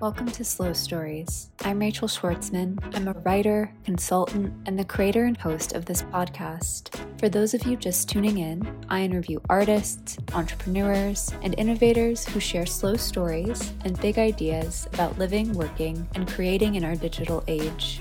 [0.00, 1.50] Welcome to Slow Stories.
[1.62, 2.78] I'm Rachel Schwartzman.
[2.96, 6.98] I'm a writer, consultant, and the creator and host of this podcast.
[7.20, 12.64] For those of you just tuning in, I interview artists, entrepreneurs, and innovators who share
[12.64, 18.00] slow stories and big ideas about living, working, and creating in our digital age.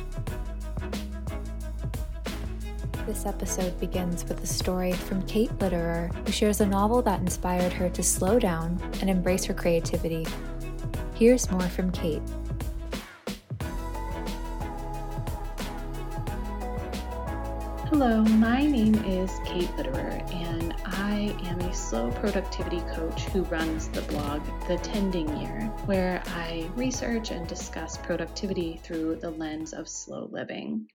[3.05, 7.73] This episode begins with a story from Kate Litterer, who shares a novel that inspired
[7.73, 10.25] her to slow down and embrace her creativity
[11.19, 12.21] Here's more from Kate.
[17.89, 23.89] Hello, my name is Kate Litterer, and I am a slow productivity coach who runs
[23.89, 29.89] the blog The Tending Year, where I research and discuss productivity through the lens of
[29.89, 30.87] slow living.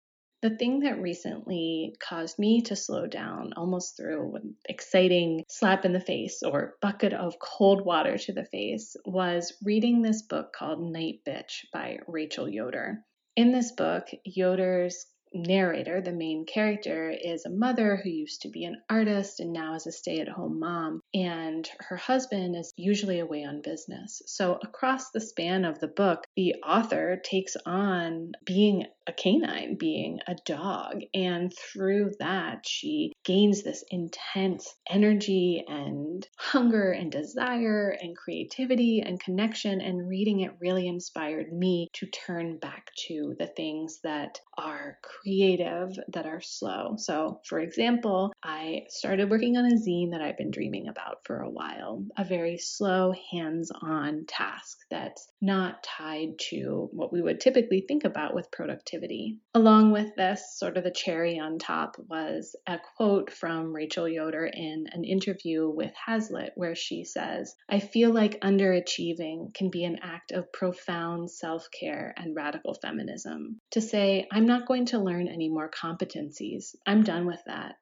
[0.44, 5.94] The thing that recently caused me to slow down almost through an exciting slap in
[5.94, 10.80] the face or bucket of cold water to the face was reading this book called
[10.80, 12.98] Nightbitch by Rachel Yoder.
[13.36, 18.64] In this book, Yoder's narrator, the main character, is a mother who used to be
[18.64, 21.00] an artist and now is a stay at home mom.
[21.12, 24.22] And her husband is usually away on business.
[24.26, 30.20] So, across the span of the book, the author takes on being a canine, being
[30.26, 31.02] a dog.
[31.12, 39.20] And through that, she gains this intense energy and hunger and desire and creativity and
[39.20, 39.80] connection.
[39.80, 45.98] And reading it really inspired me to turn back to the things that are creative,
[46.12, 46.94] that are slow.
[46.98, 51.40] So, for example, I started working on a zine that I've been dreaming about for
[51.40, 57.40] a while, a very slow, hands on task that's not tied to what we would
[57.40, 59.38] typically think about with productivity.
[59.54, 64.46] Along with this, sort of the cherry on top was a quote from Rachel Yoder
[64.46, 69.98] in an interview with Hazlitt, where she says, I feel like underachieving can be an
[70.02, 73.60] act of profound self care and radical feminism.
[73.72, 77.76] To say, I'm not going to learn any more competencies, I'm done with that.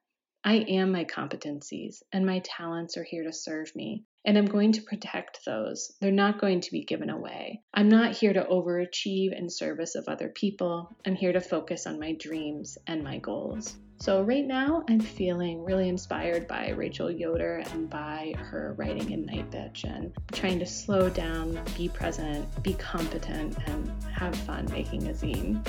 [0.44, 4.72] I am my competencies, and my talents are here to serve me and I'm going
[4.72, 5.92] to protect those.
[6.00, 7.60] They're not going to be given away.
[7.74, 10.96] I'm not here to overachieve in service of other people.
[11.06, 13.76] I'm here to focus on my dreams and my goals.
[13.98, 19.24] So, right now, I'm feeling really inspired by Rachel Yoder and by her writing in
[19.26, 25.12] Nightbitch and trying to slow down, be present, be competent, and have fun making a
[25.12, 25.64] zine.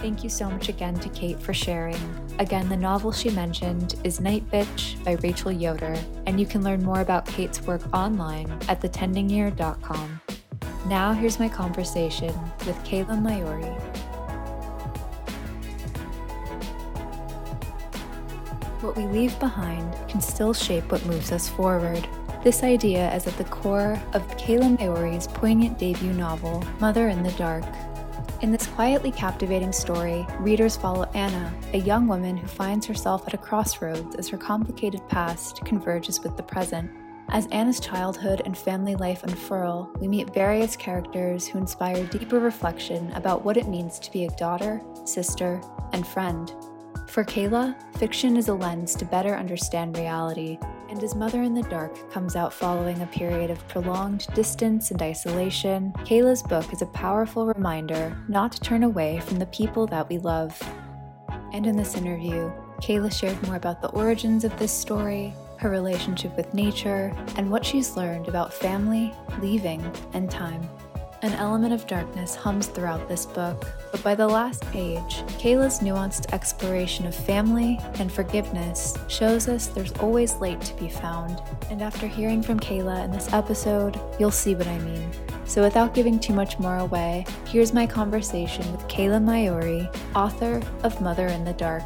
[0.00, 2.00] Thank you so much again to Kate for sharing.
[2.38, 5.94] Again, the novel she mentioned is Nightbitch by Rachel Yoder,
[6.24, 10.20] and you can learn more about Kate's work online at thetendingyear.com.
[10.86, 12.34] Now, here's my conversation
[12.66, 13.78] with Kayla Maiuri.
[18.80, 22.08] What we leave behind can still shape what moves us forward.
[22.42, 27.32] This idea is at the core of Kayla Maiuri's poignant debut novel, Mother in the
[27.32, 27.66] Dark,
[28.42, 33.34] in this quietly captivating story, readers follow Anna, a young woman who finds herself at
[33.34, 36.90] a crossroads as her complicated past converges with the present.
[37.28, 43.12] As Anna's childhood and family life unfurl, we meet various characters who inspire deeper reflection
[43.12, 45.60] about what it means to be a daughter, sister,
[45.92, 46.54] and friend.
[47.08, 50.58] For Kayla, fiction is a lens to better understand reality
[50.90, 55.00] and as Mother in the Dark comes out following a period of prolonged distance and
[55.00, 60.08] isolation, Kayla's book is a powerful reminder not to turn away from the people that
[60.08, 60.60] we love.
[61.52, 66.36] And in this interview, Kayla shared more about the origins of this story, her relationship
[66.36, 69.80] with nature, and what she's learned about family, leaving,
[70.12, 70.68] and time.
[71.22, 76.32] An element of darkness hums throughout this book, but by the last page, Kayla's nuanced
[76.32, 81.42] exploration of family and forgiveness shows us there's always light to be found.
[81.68, 85.10] And after hearing from Kayla in this episode, you'll see what I mean.
[85.44, 91.02] So without giving too much more away, here's my conversation with Kayla Maiuri, author of
[91.02, 91.82] Mother in the Dark.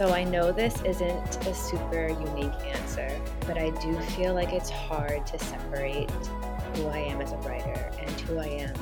[0.00, 4.70] So I know this isn't a super unique answer, but I do feel like it's
[4.70, 6.10] hard to separate
[6.74, 8.74] who I am as a writer and who I am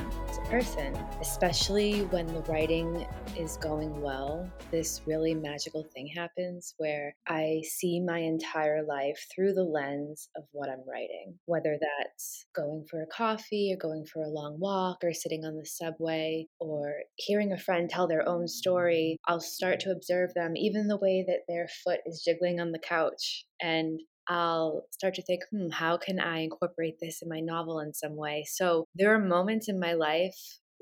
[0.49, 3.05] person, especially when the writing
[3.37, 4.49] is going well.
[4.71, 10.43] This really magical thing happens where I see my entire life through the lens of
[10.51, 14.97] what I'm writing, whether that's going for a coffee or going for a long walk
[15.03, 19.17] or sitting on the subway or hearing a friend tell their own story.
[19.27, 22.79] I'll start to observe them, even the way that their foot is jiggling on the
[22.79, 23.45] couch.
[23.61, 23.99] And
[24.29, 28.15] I'll start to think, hmm, how can I incorporate this in my novel in some
[28.15, 28.45] way?
[28.47, 30.37] So there are moments in my life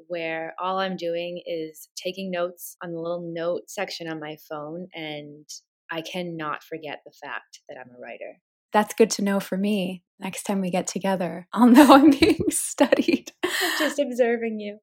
[0.07, 4.87] where all I'm doing is taking notes on the little note section on my phone,
[4.93, 5.47] and
[5.89, 8.41] I cannot forget the fact that I'm a writer.
[8.73, 10.03] That's good to know for me.
[10.19, 13.31] Next time we get together, I'll know I'm being studied.
[13.79, 14.79] Just observing you.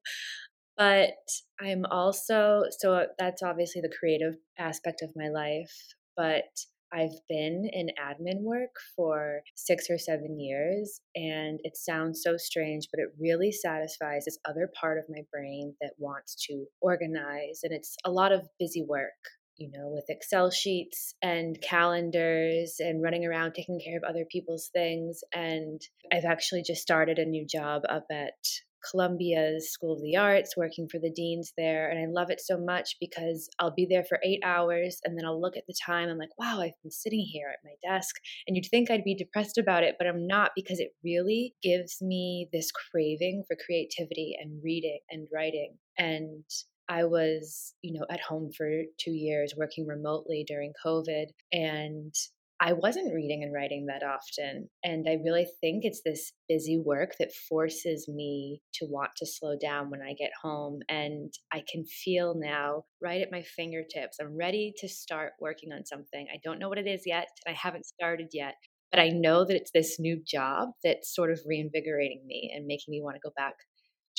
[0.77, 1.13] But
[1.61, 5.71] I'm also, so that's obviously the creative aspect of my life,
[6.17, 6.43] but
[6.95, 12.87] I've been in admin work for six or seven years, and it sounds so strange,
[12.91, 17.59] but it really satisfies this other part of my brain that wants to organize.
[17.63, 19.11] And it's a lot of busy work,
[19.57, 24.69] you know, with Excel sheets and calendars and running around taking care of other people's
[24.73, 25.19] things.
[25.33, 25.81] And
[26.13, 28.33] I've actually just started a new job up at
[28.89, 31.89] Columbia's School of the Arts, working for the deans there.
[31.89, 35.25] And I love it so much because I'll be there for eight hours and then
[35.25, 36.09] I'll look at the time.
[36.09, 38.15] I'm like, wow, I've been sitting here at my desk.
[38.47, 42.01] And you'd think I'd be depressed about it, but I'm not because it really gives
[42.01, 45.77] me this craving for creativity and reading and writing.
[45.97, 46.43] And
[46.87, 51.27] I was, you know, at home for two years working remotely during COVID.
[51.51, 52.13] And
[52.65, 54.69] I wasn't reading and writing that often.
[54.83, 59.55] And I really think it's this busy work that forces me to want to slow
[59.55, 60.79] down when I get home.
[60.89, 65.85] And I can feel now, right at my fingertips, I'm ready to start working on
[65.85, 66.25] something.
[66.33, 68.55] I don't know what it is yet, and I haven't started yet.
[68.89, 72.93] But I know that it's this new job that's sort of reinvigorating me and making
[72.93, 73.53] me want to go back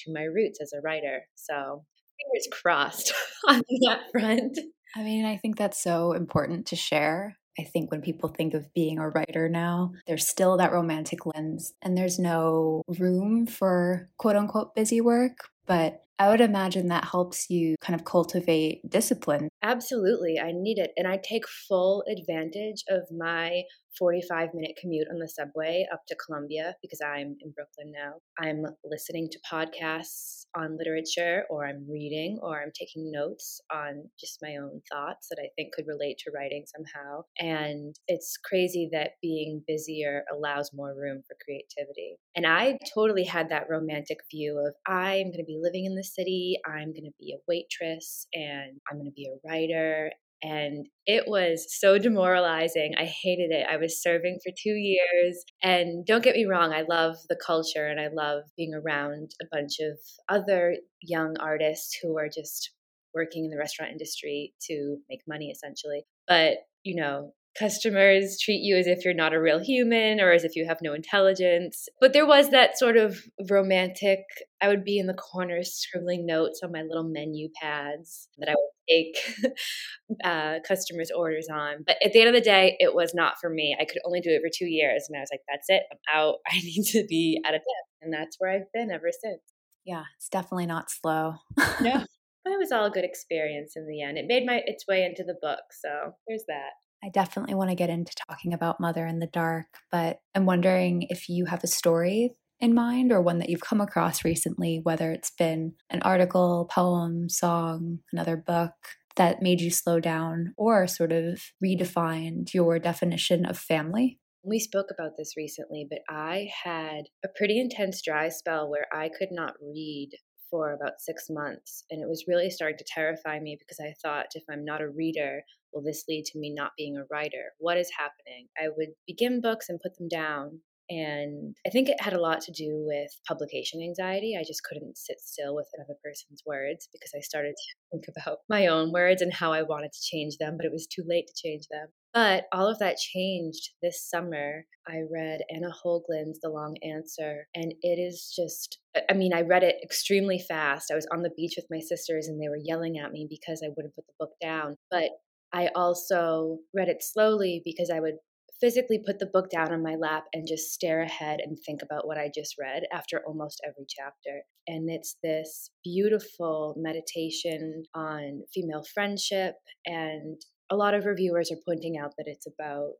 [0.04, 1.22] to my roots as a writer.
[1.34, 1.84] So
[2.16, 3.12] fingers crossed
[3.48, 4.56] on that front.
[4.94, 8.72] I mean, I think that's so important to share I think when people think of
[8.74, 14.36] being a writer now, there's still that romantic lens and there's no room for quote
[14.36, 15.48] unquote busy work.
[15.66, 19.48] But I would imagine that helps you kind of cultivate discipline.
[19.62, 20.38] Absolutely.
[20.38, 20.92] I need it.
[20.96, 23.62] And I take full advantage of my
[23.98, 28.14] 45 minute commute on the subway up to Columbia because I'm in Brooklyn now.
[28.38, 34.38] I'm listening to podcasts on literature, or I'm reading, or I'm taking notes on just
[34.42, 37.22] my own thoughts that I think could relate to writing somehow.
[37.38, 42.16] And it's crazy that being busier allows more room for creativity.
[42.34, 46.04] And I totally had that romantic view of I'm going to be living in the
[46.04, 50.10] city, I'm going to be a waitress, and I'm going to be a writer,
[50.46, 52.94] and it was so demoralizing.
[52.96, 53.66] I hated it.
[53.68, 55.44] I was serving for two years.
[55.62, 59.46] And don't get me wrong, I love the culture and I love being around a
[59.50, 59.98] bunch of
[60.28, 62.70] other young artists who are just
[63.14, 66.04] working in the restaurant industry to make money essentially.
[66.28, 70.44] But, you know, customers treat you as if you're not a real human or as
[70.44, 71.88] if you have no intelligence.
[72.00, 73.18] But there was that sort of
[73.50, 74.20] romantic,
[74.60, 78.54] I would be in the corner scribbling notes on my little menu pads that I
[78.54, 79.16] would take
[80.24, 81.84] uh, customers' orders on.
[81.86, 83.76] But at the end of the day, it was not for me.
[83.78, 85.06] I could only do it for two years.
[85.08, 85.82] And I was like, that's it.
[85.90, 86.36] I'm out.
[86.48, 87.90] I need to be at a desk.
[88.02, 89.40] And that's where I've been ever since.
[89.84, 91.34] Yeah, it's definitely not slow.
[91.80, 92.04] no.
[92.44, 94.18] But it was all a good experience in the end.
[94.18, 96.74] It made my its way into the book, so there's that.
[97.02, 101.06] I definitely want to get into talking about Mother in the Dark, but I'm wondering
[101.10, 105.12] if you have a story in mind or one that you've come across recently, whether
[105.12, 108.72] it's been an article, poem, song, another book
[109.16, 114.18] that made you slow down or sort of redefined your definition of family?
[114.42, 119.08] We spoke about this recently, but I had a pretty intense dry spell where I
[119.08, 120.10] could not read
[120.50, 121.84] for about six months.
[121.90, 124.88] And it was really starting to terrify me because I thought if I'm not a
[124.88, 125.42] reader,
[125.76, 127.52] will this lead to me not being a writer?
[127.58, 128.48] What is happening?
[128.58, 130.60] I would begin books and put them down.
[130.88, 134.36] And I think it had a lot to do with publication anxiety.
[134.38, 138.38] I just couldn't sit still with another person's words because I started to think about
[138.48, 141.26] my own words and how I wanted to change them, but it was too late
[141.26, 141.88] to change them.
[142.14, 144.64] But all of that changed this summer.
[144.88, 148.78] I read Anna Hogeland's The Long Answer, and it is just,
[149.10, 150.90] I mean, I read it extremely fast.
[150.90, 153.60] I was on the beach with my sisters, and they were yelling at me because
[153.62, 154.76] I wouldn't put the book down.
[154.90, 155.10] But
[155.52, 158.16] I also read it slowly because I would
[158.60, 162.06] physically put the book down on my lap and just stare ahead and think about
[162.06, 164.42] what I just read after almost every chapter.
[164.66, 171.96] And it's this beautiful meditation on female friendship and a lot of reviewers are pointing
[171.98, 172.94] out that it's about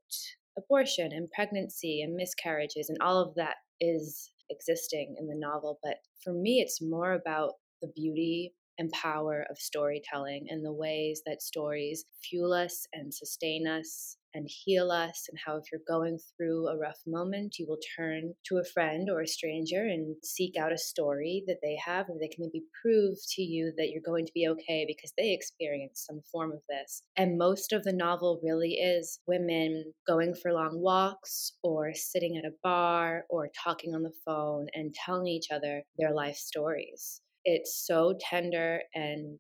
[0.57, 5.79] abortion and pregnancy and miscarriages, and all of that is existing in the novel.
[5.83, 11.23] But for me, it's more about the beauty and power of storytelling and the ways
[11.27, 16.19] that stories fuel us and sustain us and heal us, and how if you're going
[16.37, 20.57] through a rough moment, you will turn to a friend or a stranger and seek
[20.59, 24.03] out a story that they have, or they can maybe prove to you that you're
[24.05, 27.03] going to be okay because they experienced some form of this.
[27.17, 32.45] And most of the novel really is women going for long walks or sitting at
[32.45, 37.23] a bar or talking on the phone and telling each other their life stories.
[37.47, 39.39] It's so tender and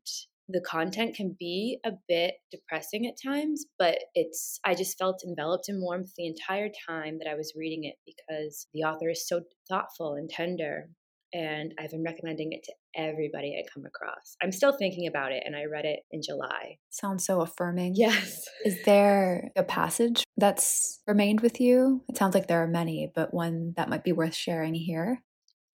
[0.49, 5.69] the content can be a bit depressing at times, but it's I just felt enveloped
[5.69, 9.41] in warmth the entire time that I was reading it because the author is so
[9.69, 10.89] thoughtful and tender.
[11.35, 14.37] And I've been recommending it to everybody I come across.
[14.41, 16.79] I'm still thinking about it, and I read it in July.
[16.91, 17.95] Sounds so affirming.
[17.97, 18.45] Yes.
[18.65, 22.05] Is there a passage that's remained with you?
[22.09, 25.21] It sounds like there are many, but one that might be worth sharing here.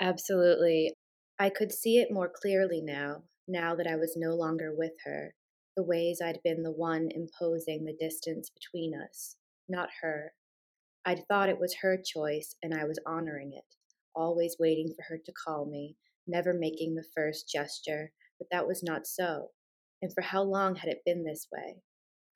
[0.00, 0.94] Absolutely.
[1.38, 5.34] I could see it more clearly now now that I was no longer with her,
[5.76, 9.36] the ways I'd been the one imposing the distance between us,
[9.68, 10.34] not her.
[11.04, 13.76] I'd thought it was her choice, and I was honoring it,
[14.14, 15.96] always waiting for her to call me,
[16.26, 19.50] never making the first gesture, but that was not so.
[20.00, 21.82] And for how long had it been this way?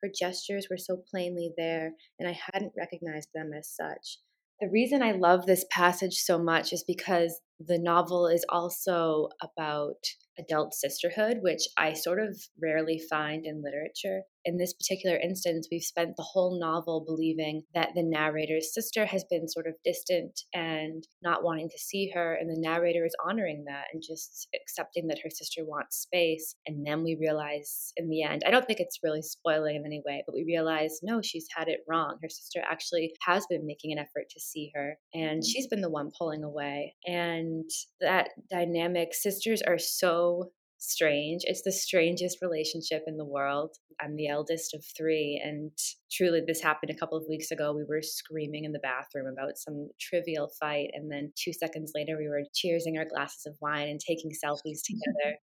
[0.02, 4.18] Her gestures were so plainly there, and I hadn't recognized them as such.
[4.60, 9.98] The reason I love this passage so much is because the novel is also about
[10.38, 14.22] adult sisterhood, which I sort of rarely find in literature.
[14.46, 19.24] In this particular instance, we've spent the whole novel believing that the narrator's sister has
[19.28, 23.64] been sort of distant and not wanting to see her, and the narrator is honoring
[23.66, 26.54] that and just accepting that her sister wants space.
[26.64, 30.00] And then we realize in the end, I don't think it's really spoiling in any
[30.06, 32.16] way, but we realize no, she's had it wrong.
[32.22, 35.48] Her sister actually has been making an effort to see her, and mm-hmm.
[35.48, 36.94] she's been the one pulling away.
[37.04, 37.68] And
[38.00, 41.42] that dynamic, sisters are so strange.
[41.44, 43.76] It's the strangest relationship in the world.
[44.00, 45.70] I'm the eldest of three, and
[46.12, 47.72] truly, this happened a couple of weeks ago.
[47.72, 52.16] We were screaming in the bathroom about some trivial fight, and then two seconds later,
[52.18, 55.36] we were cheersing our glasses of wine and taking selfies together.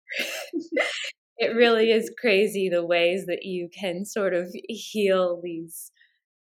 [1.38, 5.92] it really is crazy the ways that you can sort of heal these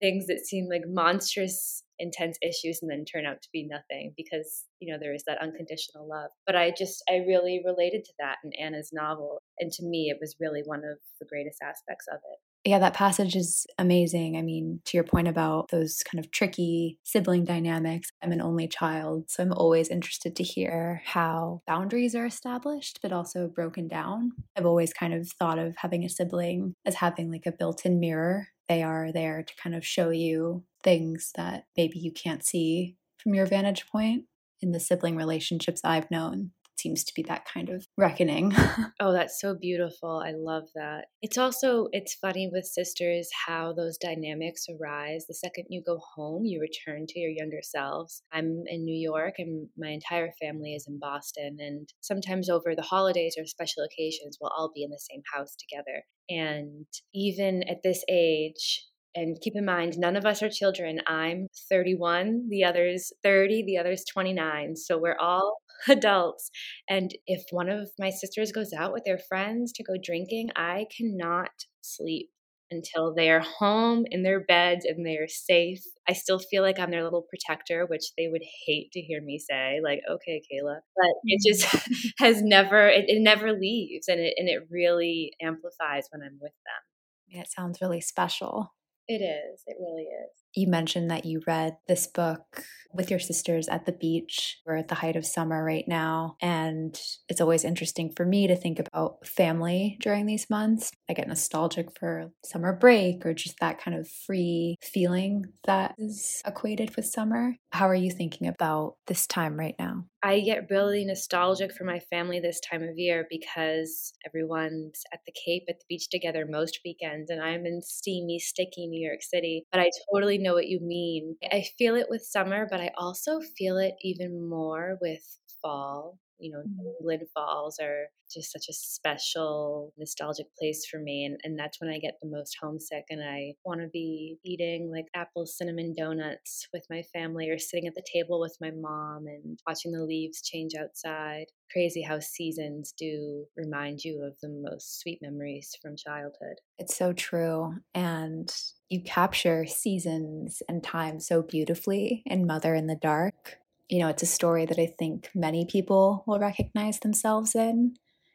[0.01, 4.65] things that seem like monstrous intense issues and then turn out to be nothing because
[4.81, 8.37] you know there is that unconditional love but i just i really related to that
[8.45, 12.17] in anna's novel and to me it was really one of the greatest aspects of
[12.17, 14.37] it yeah, that passage is amazing.
[14.37, 18.69] I mean, to your point about those kind of tricky sibling dynamics, I'm an only
[18.69, 24.33] child, so I'm always interested to hear how boundaries are established, but also broken down.
[24.57, 28.01] I've always kind of thought of having a sibling as having like a built in
[28.01, 28.49] mirror.
[28.69, 33.35] They are there to kind of show you things that maybe you can't see from
[33.35, 34.25] your vantage point
[34.61, 38.53] in the sibling relationships I've known seems to be that kind of reckoning.
[39.01, 40.23] oh, that's so beautiful.
[40.25, 41.07] I love that.
[41.23, 45.27] It's also it's funny with sisters how those dynamics arise.
[45.27, 48.23] The second you go home, you return to your younger selves.
[48.33, 52.83] I'm in New York and my entire family is in Boston and sometimes over the
[52.83, 56.05] holidays or special occasions we'll all be in the same house together.
[56.29, 61.01] And even at this age, and keep in mind, none of us are children.
[61.07, 64.77] I'm 31, the other's 30, the other's 29.
[64.77, 65.59] So we're all
[65.89, 66.51] adults.
[66.89, 70.87] And if one of my sisters goes out with their friends to go drinking, I
[70.97, 72.31] cannot sleep
[72.71, 75.81] until they are home in their beds and they are safe.
[76.09, 79.39] I still feel like I'm their little protector, which they would hate to hear me
[79.39, 80.81] say, like, okay, Kayla.
[80.95, 82.09] But it just mm-hmm.
[82.25, 86.53] has never, it, it never leaves and it, and it really amplifies when I'm with
[86.53, 87.41] them.
[87.41, 88.75] It sounds really special.
[89.07, 89.63] It is.
[89.67, 90.31] It really is.
[90.55, 94.59] You mentioned that you read this book with your sisters at the beach.
[94.67, 96.37] We're at the height of summer right now.
[96.41, 100.91] And it's always interesting for me to think about family during these months.
[101.09, 106.43] I get nostalgic for summer break or just that kind of free feeling that is
[106.47, 107.57] equated with summer.
[107.73, 110.05] How are you thinking about this time right now?
[110.23, 115.33] I get really nostalgic for my family this time of year because everyone's at the
[115.33, 119.65] Cape at the beach together most weekends, and I'm in steamy, sticky New York City.
[119.71, 121.37] But I totally know what you mean.
[121.53, 125.23] I feel it with summer, but I also feel it even more with
[125.63, 126.89] fall you know, mm-hmm.
[127.01, 131.25] England Falls are just such a special, nostalgic place for me.
[131.25, 134.91] And, and that's when I get the most homesick and I want to be eating
[134.91, 139.27] like apple cinnamon donuts with my family or sitting at the table with my mom
[139.27, 141.47] and watching the leaves change outside.
[141.73, 146.57] Crazy how seasons do remind you of the most sweet memories from childhood.
[146.79, 147.75] It's so true.
[147.95, 148.55] And
[148.89, 154.23] you capture seasons and time so beautifully in Mother in the Dark you know, it's
[154.23, 157.95] a story that I think many people will recognize themselves in.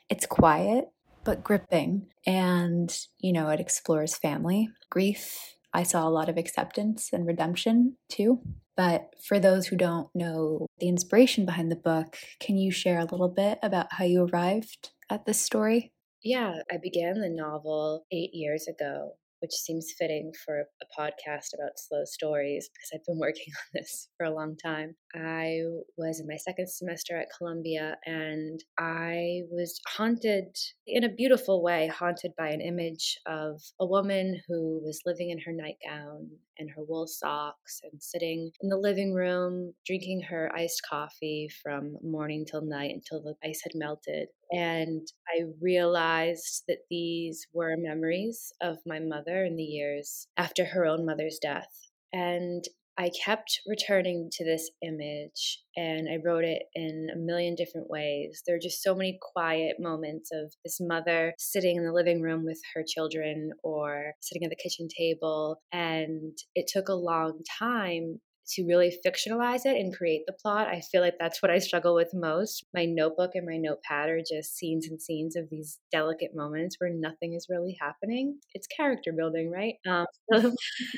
[0.09, 0.85] It's quiet,
[1.23, 2.07] but gripping.
[2.25, 5.55] And, you know, it explores family, grief.
[5.73, 8.41] I saw a lot of acceptance and redemption too.
[8.75, 13.05] But for those who don't know the inspiration behind the book, can you share a
[13.05, 15.91] little bit about how you arrived at this story?
[16.23, 21.77] Yeah, I began the novel eight years ago which seems fitting for a podcast about
[21.77, 24.95] slow stories because I've been working on this for a long time.
[25.13, 25.59] I
[25.97, 30.55] was in my second semester at Columbia and I was haunted
[30.87, 35.39] in a beautiful way, haunted by an image of a woman who was living in
[35.39, 40.81] her nightgown and her wool socks and sitting in the living room drinking her iced
[40.87, 44.27] coffee from morning till night until the ice had melted.
[44.51, 50.85] And I realized that these were memories of my mother in the years after her
[50.85, 51.89] own mother's death.
[52.11, 52.63] And
[52.97, 58.43] I kept returning to this image and I wrote it in a million different ways.
[58.45, 62.45] There are just so many quiet moments of this mother sitting in the living room
[62.45, 65.61] with her children or sitting at the kitchen table.
[65.71, 68.19] And it took a long time
[68.49, 70.67] to really fictionalize it and create the plot.
[70.67, 72.65] I feel like that's what I struggle with most.
[72.73, 76.91] My notebook and my notepad are just scenes and scenes of these delicate moments where
[76.93, 78.39] nothing is really happening.
[78.53, 79.75] It's character building, right?
[79.87, 80.55] Um, so,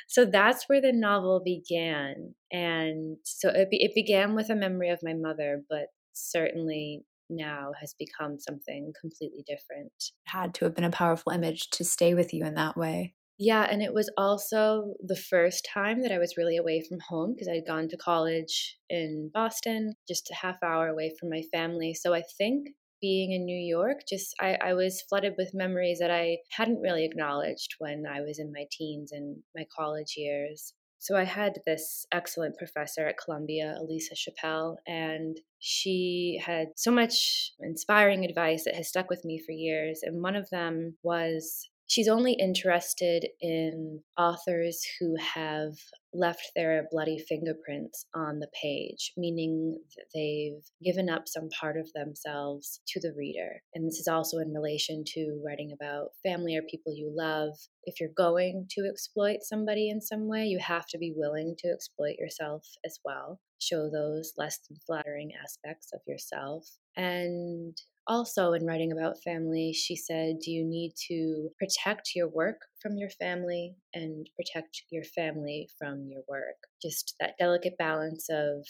[0.08, 2.34] so, that's where the novel began.
[2.52, 7.72] And so it, be, it began with a memory of my mother, but certainly now
[7.80, 9.92] has become something completely different.
[10.00, 13.14] It had to have been a powerful image to stay with you in that way.
[13.38, 17.34] Yeah, and it was also the first time that I was really away from home
[17.34, 21.94] because I'd gone to college in Boston, just a half hour away from my family.
[21.94, 22.70] So I think
[23.02, 27.04] being in New York, just I, I was flooded with memories that I hadn't really
[27.04, 30.74] acknowledged when I was in my teens and my college years.
[31.00, 37.52] So I had this excellent professor at Columbia, Elissa Schappell, and she had so much
[37.60, 40.00] inspiring advice that has stuck with me for years.
[40.04, 45.74] And one of them was she's only interested in authors who have
[46.14, 51.92] left their bloody fingerprints on the page, meaning that they've given up some part of
[51.94, 53.62] themselves to the reader.
[53.74, 57.54] And this is also in relation to writing about family or people you love.
[57.84, 61.68] If you're going to exploit somebody in some way, you have to be willing to
[61.68, 63.40] exploit yourself as well.
[63.60, 66.66] Show those less than flattering aspects of yourself.
[66.96, 67.78] And
[68.08, 72.98] also, in writing about family, she said, Do you need to protect your work from
[72.98, 76.56] your family and protect your family from your work?
[76.82, 78.66] Just that delicate balance of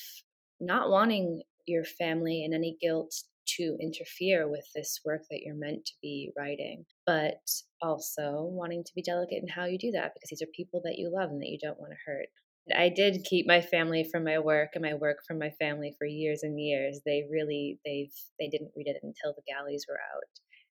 [0.60, 3.14] not wanting your family and any guilt
[3.58, 7.42] to interfere with this work that you're meant to be writing, but
[7.82, 10.98] also wanting to be delicate in how you do that because these are people that
[10.98, 12.30] you love and that you don't want to hurt.
[12.74, 16.08] I did keep my family from my work and my work from my family for
[16.08, 17.02] years and years.
[17.06, 20.24] They really they've they didn't read it until the galleys were out,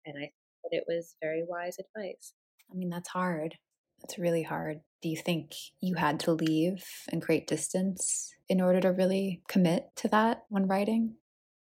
[0.05, 2.33] and I thought it was very wise advice.
[2.71, 3.55] I mean, that's hard.
[4.01, 4.81] That's really hard.
[5.01, 9.87] Do you think you had to leave and create distance in order to really commit
[9.97, 11.15] to that when writing?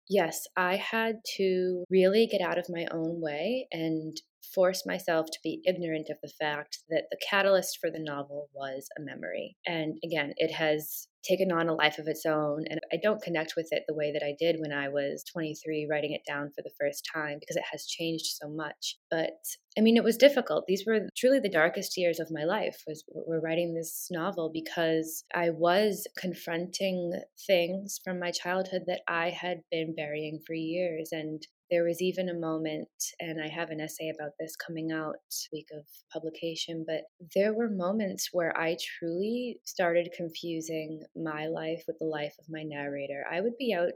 [0.08, 4.16] Yes, I had to really get out of my own way and
[4.54, 8.88] force myself to be ignorant of the fact that the catalyst for the novel was
[8.98, 9.56] a memory.
[9.66, 12.64] And again, it has taken on a life of its own.
[12.68, 15.88] And I don't connect with it the way that I did when I was 23
[15.90, 18.96] writing it down for the first time because it has changed so much.
[19.10, 19.32] But
[19.78, 20.64] I mean, it was difficult.
[20.66, 22.82] These were truly the darkest years of my life.
[22.86, 27.12] Was we're writing this novel because I was confronting
[27.46, 32.28] things from my childhood that I had been burying for years, and there was even
[32.28, 32.88] a moment,
[33.20, 35.16] and I have an essay about this coming out
[35.52, 37.02] week of publication, but
[37.34, 42.62] there were moments where I truly started confusing my life with the life of my
[42.62, 43.24] narrator.
[43.30, 43.92] I would be out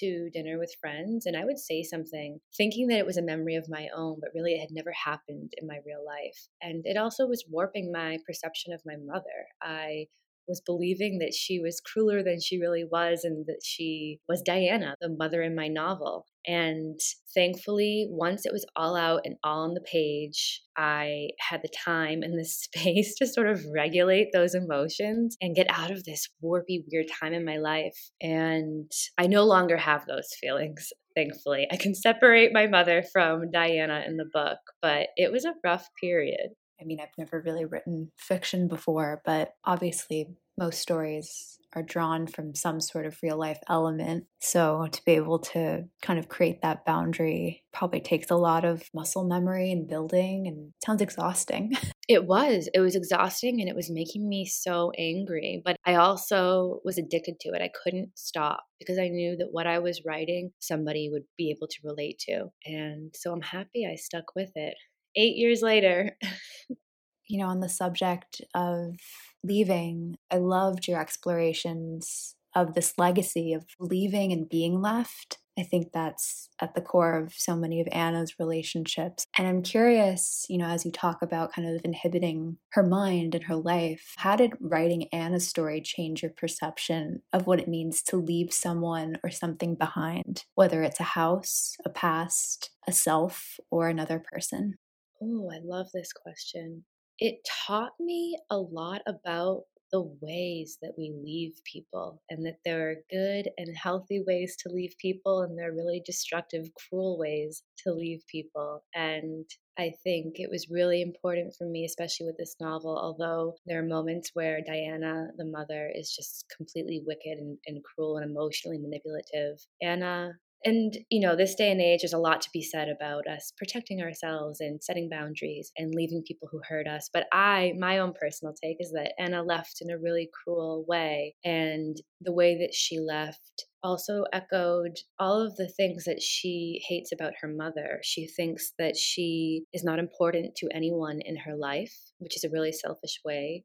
[0.00, 3.54] to dinner with friends and I would say something thinking that it was a memory
[3.54, 6.48] of my own, but really it had never happened in my real life.
[6.60, 9.46] And it also was warping my perception of my mother.
[9.62, 10.06] I
[10.46, 14.94] was believing that she was crueler than she really was and that she was Diana,
[15.00, 16.26] the mother in my novel.
[16.46, 17.00] And
[17.34, 22.22] thankfully, once it was all out and all on the page, I had the time
[22.22, 26.84] and the space to sort of regulate those emotions and get out of this warpy,
[26.90, 28.10] weird time in my life.
[28.20, 31.66] And I no longer have those feelings, thankfully.
[31.70, 35.88] I can separate my mother from Diana in the book, but it was a rough
[36.00, 36.50] period.
[36.80, 42.54] I mean, I've never really written fiction before, but obviously, most stories are drawn from
[42.54, 44.24] some sort of real life element.
[44.40, 48.82] So to be able to kind of create that boundary probably takes a lot of
[48.94, 51.72] muscle memory and building and sounds exhausting.
[52.06, 52.68] It was.
[52.74, 55.62] It was exhausting and it was making me so angry.
[55.64, 57.62] But I also was addicted to it.
[57.62, 61.66] I couldn't stop because I knew that what I was writing, somebody would be able
[61.66, 62.50] to relate to.
[62.66, 64.74] And so I'm happy I stuck with it.
[65.16, 66.16] Eight years later.
[67.26, 68.96] you know, on the subject of
[69.42, 75.38] leaving, I loved your explorations of this legacy of leaving and being left.
[75.58, 79.24] I think that's at the core of so many of Anna's relationships.
[79.38, 83.44] And I'm curious, you know, as you talk about kind of inhibiting her mind and
[83.44, 88.16] her life, how did writing Anna's story change your perception of what it means to
[88.16, 94.18] leave someone or something behind, whether it's a house, a past, a self, or another
[94.18, 94.76] person?
[95.24, 96.84] Oh, I love this question
[97.18, 102.90] it taught me a lot about the ways that we leave people and that there
[102.90, 107.62] are good and healthy ways to leave people and there are really destructive cruel ways
[107.78, 109.46] to leave people and
[109.78, 113.86] I think it was really important for me, especially with this novel, although there are
[113.86, 119.58] moments where Diana, the mother, is just completely wicked and, and cruel and emotionally manipulative.
[119.82, 123.26] Anna and, you know, this day and age, there's a lot to be said about
[123.26, 127.10] us protecting ourselves and setting boundaries and leaving people who hurt us.
[127.12, 131.36] But I, my own personal take is that Anna left in a really cruel way.
[131.44, 137.12] And the way that she left also echoed all of the things that she hates
[137.12, 138.00] about her mother.
[138.02, 142.50] She thinks that she is not important to anyone in her life, which is a
[142.50, 143.64] really selfish way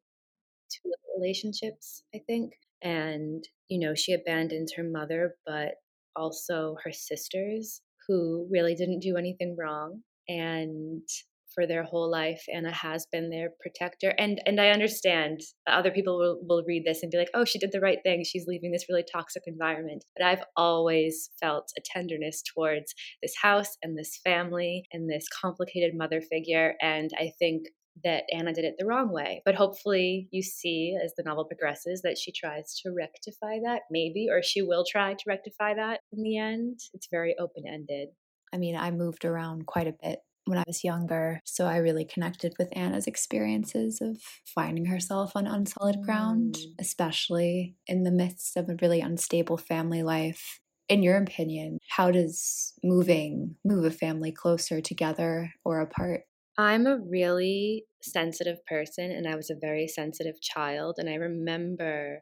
[0.71, 0.79] to
[1.17, 2.53] relationships, I think.
[2.81, 5.75] And, you know, she abandons her mother, but
[6.19, 11.07] also her sisters who really didn't do anything wrong and
[11.53, 16.17] for their whole life anna has been their protector and and i understand other people
[16.17, 18.23] will, will read this and be like oh she did the right thing.
[18.23, 20.05] She's leaving this really toxic environment.
[20.15, 25.93] But i've always felt a tenderness towards this house and this family and this complicated
[25.95, 27.63] mother figure and i think
[28.03, 29.41] that Anna did it the wrong way.
[29.45, 34.27] But hopefully, you see as the novel progresses that she tries to rectify that, maybe,
[34.29, 36.79] or she will try to rectify that in the end.
[36.93, 38.09] It's very open ended.
[38.53, 42.05] I mean, I moved around quite a bit when I was younger, so I really
[42.05, 46.65] connected with Anna's experiences of finding herself on unsolid ground, mm.
[46.79, 50.59] especially in the midst of a really unstable family life.
[50.87, 56.21] In your opinion, how does moving move a family closer together or apart?
[56.59, 60.95] I'm a really sensitive person and I was a very sensitive child.
[60.97, 62.21] And I remember,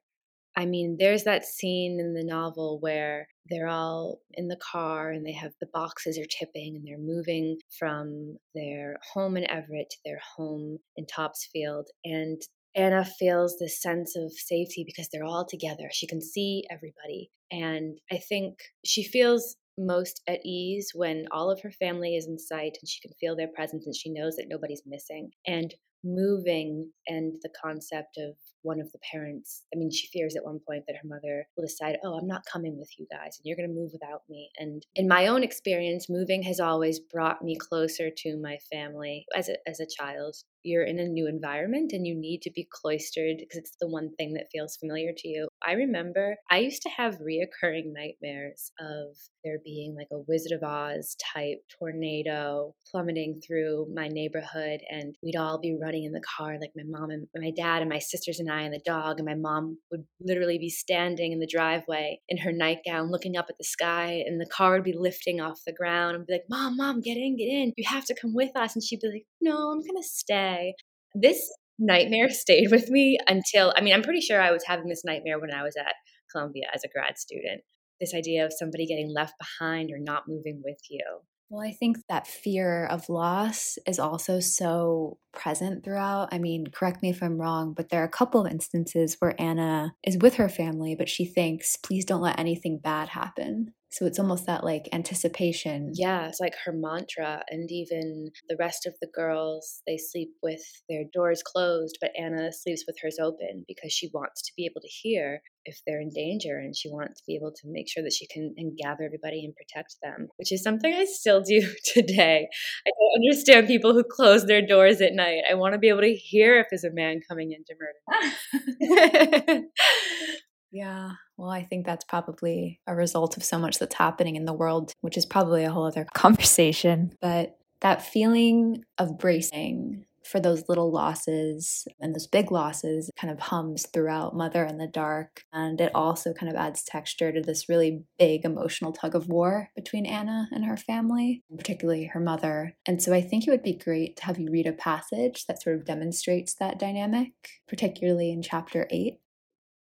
[0.55, 5.25] I mean, there's that scene in the novel where they're all in the car and
[5.25, 9.97] they have the boxes are tipping and they're moving from their home in Everett to
[10.05, 11.87] their home in Topsfield.
[12.05, 12.39] And
[12.75, 15.89] Anna feels this sense of safety because they're all together.
[15.91, 17.31] She can see everybody.
[17.51, 22.39] And I think she feels most at ease when all of her family is in
[22.39, 25.31] sight and she can feel their presence and she knows that nobody's missing.
[25.45, 28.35] And moving and the concept of
[28.67, 31.63] one of the parents i mean she fears at one point that her mother will
[31.63, 34.49] decide oh i'm not coming with you guys and you're going to move without me
[34.57, 39.47] and in my own experience moving has always brought me closer to my family as
[39.47, 40.35] a, as a child
[40.67, 44.13] you're in a new environment and you need to be cloistered because it's the one
[44.17, 45.47] thing that feels familiar to you.
[45.65, 50.63] I remember I used to have reoccurring nightmares of there being like a Wizard of
[50.63, 56.57] Oz type tornado plummeting through my neighborhood and we'd all be running in the car
[56.59, 59.25] like my mom and my dad and my sisters and I and the dog and
[59.25, 63.57] my mom would literally be standing in the driveway in her nightgown looking up at
[63.57, 66.77] the sky and the car would be lifting off the ground and be like mom
[66.77, 69.25] mom get in get in you have to come with us and she'd be like
[69.41, 70.73] no I'm going to stay
[71.13, 75.03] this nightmare stayed with me until, I mean, I'm pretty sure I was having this
[75.05, 75.93] nightmare when I was at
[76.31, 77.61] Columbia as a grad student.
[77.99, 81.03] This idea of somebody getting left behind or not moving with you.
[81.49, 86.29] Well, I think that fear of loss is also so present throughout.
[86.33, 89.39] I mean, correct me if I'm wrong, but there are a couple of instances where
[89.39, 93.73] Anna is with her family, but she thinks, please don't let anything bad happen.
[93.89, 95.91] So it's almost that like anticipation.
[95.93, 97.43] Yeah, it's like her mantra.
[97.49, 102.51] And even the rest of the girls, they sleep with their doors closed, but Anna
[102.51, 106.09] sleeps with hers open because she wants to be able to hear if they're in
[106.09, 109.03] danger and she wants to be able to make sure that she can and gather
[109.03, 112.47] everybody and protect them, which is something I still do today.
[112.85, 115.43] I don't understand people who close their doors at night.
[115.49, 119.63] I want to be able to hear if there's a man coming in to murder.
[120.71, 121.11] Yeah.
[121.37, 124.93] Well, I think that's probably a result of so much that's happening in the world,
[125.01, 127.13] which is probably a whole other conversation.
[127.21, 133.39] But that feeling of bracing for those little losses and those big losses kind of
[133.39, 135.43] hums throughout Mother in the Dark.
[135.53, 139.69] And it also kind of adds texture to this really big emotional tug of war
[139.75, 142.75] between Anna and her family, particularly her mother.
[142.85, 145.61] And so I think it would be great to have you read a passage that
[145.61, 147.31] sort of demonstrates that dynamic,
[147.67, 149.19] particularly in chapter 8.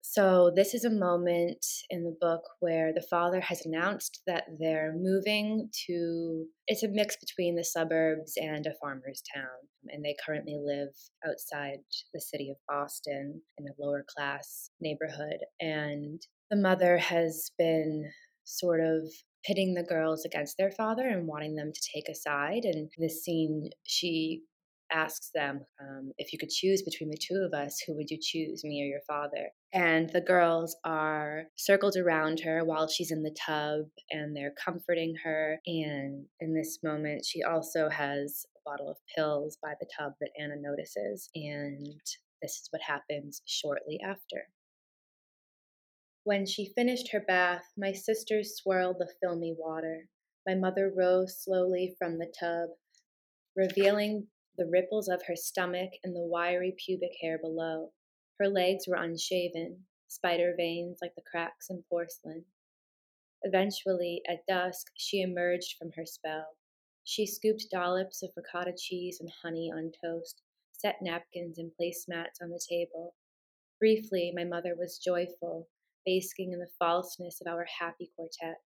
[0.04, 4.96] So, this is a moment in the book where the father has announced that they're
[4.98, 9.46] moving to, it's a mix between the suburbs and a farmer's town.
[9.90, 10.90] And they currently live
[11.26, 11.78] outside
[12.14, 15.38] the city of Boston in a lower class neighborhood.
[15.60, 18.12] And the mother has been
[18.44, 19.04] sort of
[19.46, 22.64] pitting the girls against their father and wanting them to take a side.
[22.64, 24.42] And this scene, she
[24.92, 28.18] asks them um, if you could choose between the two of us, who would you
[28.22, 29.52] choose, me or your father?
[29.74, 35.16] And the girls are circled around her while she's in the tub and they're comforting
[35.24, 35.60] her.
[35.66, 40.32] And in this moment, she also has a bottle of pills by the tub that
[40.38, 41.30] Anna notices.
[41.36, 41.88] And
[42.42, 44.48] this is what happens shortly after.
[46.24, 50.08] When she finished her bath, my sisters swirled the filmy water.
[50.46, 52.70] My mother rose slowly from the tub,
[53.56, 57.94] revealing the ripples of her stomach and the wiry pubic hair below.
[58.42, 62.44] Her legs were unshaven, spider veins like the cracks in porcelain.
[63.44, 66.58] Eventually, at dusk, she emerged from her spell.
[67.04, 72.50] She scooped dollops of ricotta cheese and honey on toast, set napkins and placemats on
[72.50, 73.14] the table.
[73.78, 75.70] Briefly, my mother was joyful,
[76.04, 78.58] basking in the falseness of our happy quartet.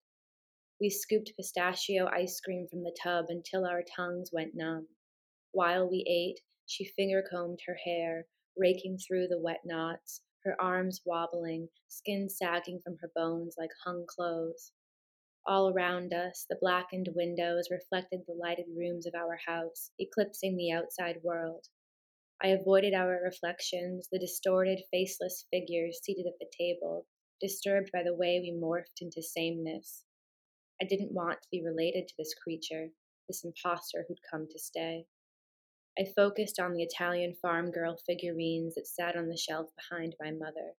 [0.80, 4.86] We scooped pistachio ice cream from the tub until our tongues went numb.
[5.50, 11.00] While we ate, she finger combed her hair, raking through the wet knots, her arms
[11.04, 14.72] wobbling, skin sagging from her bones like hung clothes.
[15.46, 20.72] All around us, the blackened windows reflected the lighted rooms of our house, eclipsing the
[20.72, 21.68] outside world.
[22.42, 27.06] I avoided our reflections, the distorted, faceless figures seated at the table,
[27.40, 30.04] disturbed by the way we morphed into sameness.
[30.80, 32.88] I didn't want to be related to this creature,
[33.28, 35.06] this impostor who'd come to stay.
[35.98, 40.32] I focused on the Italian farm girl figurines that sat on the shelf behind my
[40.32, 40.74] mother,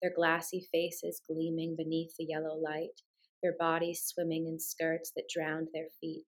[0.00, 3.02] their glassy faces gleaming beneath the yellow light,
[3.42, 6.26] their bodies swimming in skirts that drowned their feet.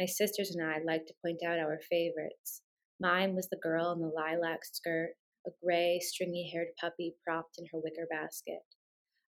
[0.00, 2.62] My sisters and I liked to point out our favorites.
[3.00, 5.10] Mine was the girl in the lilac skirt,
[5.46, 8.62] a gray, stringy haired puppy propped in her wicker basket.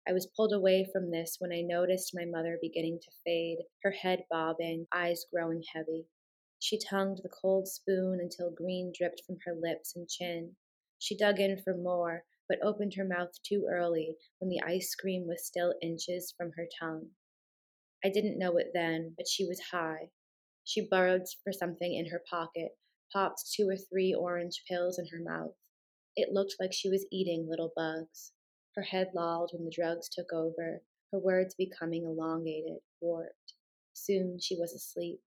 [0.09, 3.91] I was pulled away from this when I noticed my mother beginning to fade, her
[3.91, 6.07] head bobbing, eyes growing heavy.
[6.63, 10.57] She tongued the cold spoon until green dripped from her lips and chin.
[10.99, 15.27] She dug in for more, but opened her mouth too early when the ice cream
[15.27, 17.13] was still inches from her tongue.
[18.05, 20.11] I didn't know it then, but she was high.
[20.63, 22.77] She burrowed for something in her pocket,
[23.11, 25.57] popped two or three orange pills in her mouth.
[26.15, 28.33] It looked like she was eating little bugs.
[28.77, 33.55] Her head lolled when the drugs took over, her words becoming elongated, warped.
[33.95, 35.23] Soon she was asleep.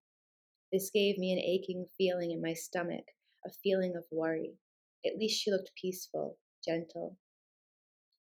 [0.74, 3.04] This gave me an aching feeling in my stomach,
[3.46, 4.58] a feeling of worry.
[5.06, 7.16] At least she looked peaceful, gentle.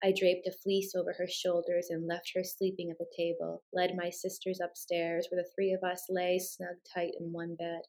[0.05, 3.97] I draped a fleece over her shoulders and left her sleeping at the table, led
[3.97, 7.81] my sisters upstairs, where the three of us lay snug tight in one bed.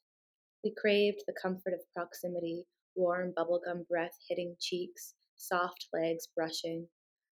[0.63, 6.88] We craved the comfort of proximity, warm bubblegum breath hitting cheeks, soft legs brushing.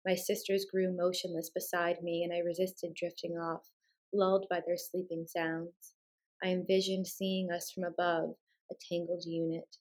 [0.07, 3.68] My sisters grew motionless beside me, and I resisted drifting off,
[4.12, 5.96] lulled by their sleeping sounds.
[6.42, 8.35] I envisioned seeing us from above,
[8.70, 9.76] a tangled unit.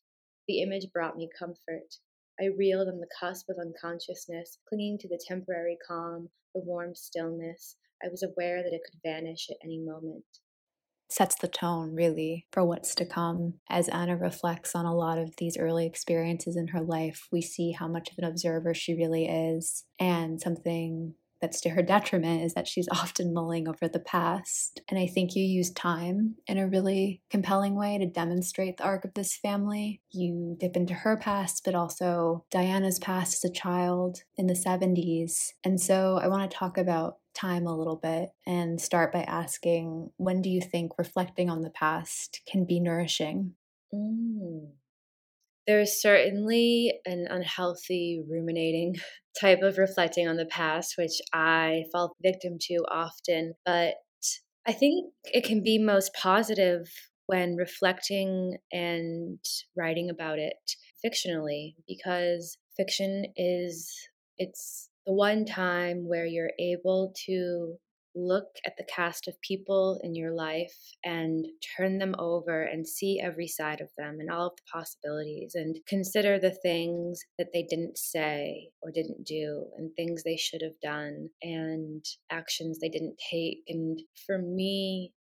[0.47, 1.95] The image brought me comfort.
[2.39, 7.75] I reeled on the cusp of unconsciousness, clinging to the temporary calm, the warm stillness.
[8.03, 10.23] I was aware that it could vanish at any moment.
[11.09, 13.55] Sets the tone, really, for what's to come.
[13.69, 17.71] As Anna reflects on a lot of these early experiences in her life, we see
[17.71, 22.53] how much of an observer she really is, and something that's to her detriment is
[22.53, 24.81] that she's often mulling over the past.
[24.89, 29.05] And I think you use time in a really compelling way to demonstrate the arc
[29.05, 30.01] of this family.
[30.11, 35.53] You dip into her past, but also Diana's past as a child in the 70s.
[35.63, 40.09] And so I want to talk about time a little bit and start by asking
[40.17, 43.53] when do you think reflecting on the past can be nourishing?
[43.93, 44.71] Mm.
[45.69, 48.95] There's certainly an unhealthy ruminating
[49.39, 53.53] type of reflecting on the past, which I fall victim to often.
[53.67, 53.93] But
[54.65, 56.89] I think it can be most positive
[57.27, 59.37] when reflecting and
[59.77, 60.57] writing about it
[61.05, 63.95] fictionally because fiction is
[64.39, 67.75] it's the one time where you're able to
[68.15, 71.45] look at the cast of people in your life and
[71.77, 75.77] turn them over and see every side of them and all of the possibilities and
[75.87, 80.79] consider the things that they didn't say or didn't do and things they should have
[80.81, 83.59] done and actions they didn't take.
[83.67, 85.13] And for me,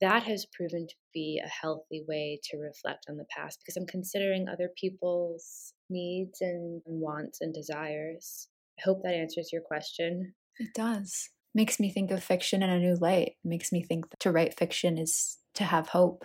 [0.00, 3.86] that has proven to be a healthy way to reflect on the past because I'm
[3.86, 8.48] considering other people's needs and wants and desires.
[8.78, 10.34] I hope that answers your question.
[10.58, 11.30] It does.
[11.54, 13.36] Makes me think of fiction in a new light.
[13.44, 16.24] Makes me think to write fiction is to have hope.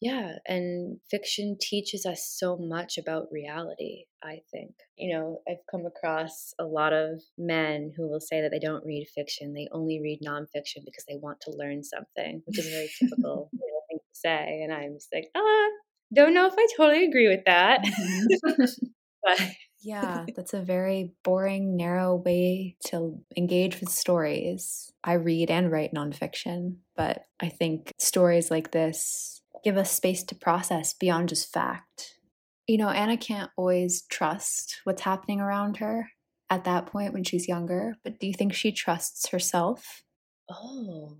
[0.00, 4.74] Yeah, and fiction teaches us so much about reality, I think.
[4.96, 8.84] You know, I've come across a lot of men who will say that they don't
[8.84, 12.70] read fiction, they only read nonfiction because they want to learn something, which is a
[12.70, 14.60] very typical you know, thing to say.
[14.62, 15.68] And I'm just like, ah,
[16.14, 17.82] don't know if I totally agree with that.
[17.82, 18.64] Mm-hmm.
[19.22, 19.50] but
[19.86, 24.92] yeah, that's a very boring, narrow way to engage with stories.
[25.04, 30.34] I read and write nonfiction, but I think stories like this give us space to
[30.34, 32.18] process beyond just fact.
[32.66, 36.08] You know, Anna can't always trust what's happening around her
[36.50, 40.02] at that point when she's younger, but do you think she trusts herself?
[40.50, 41.16] Oh,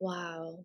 [0.00, 0.64] wow.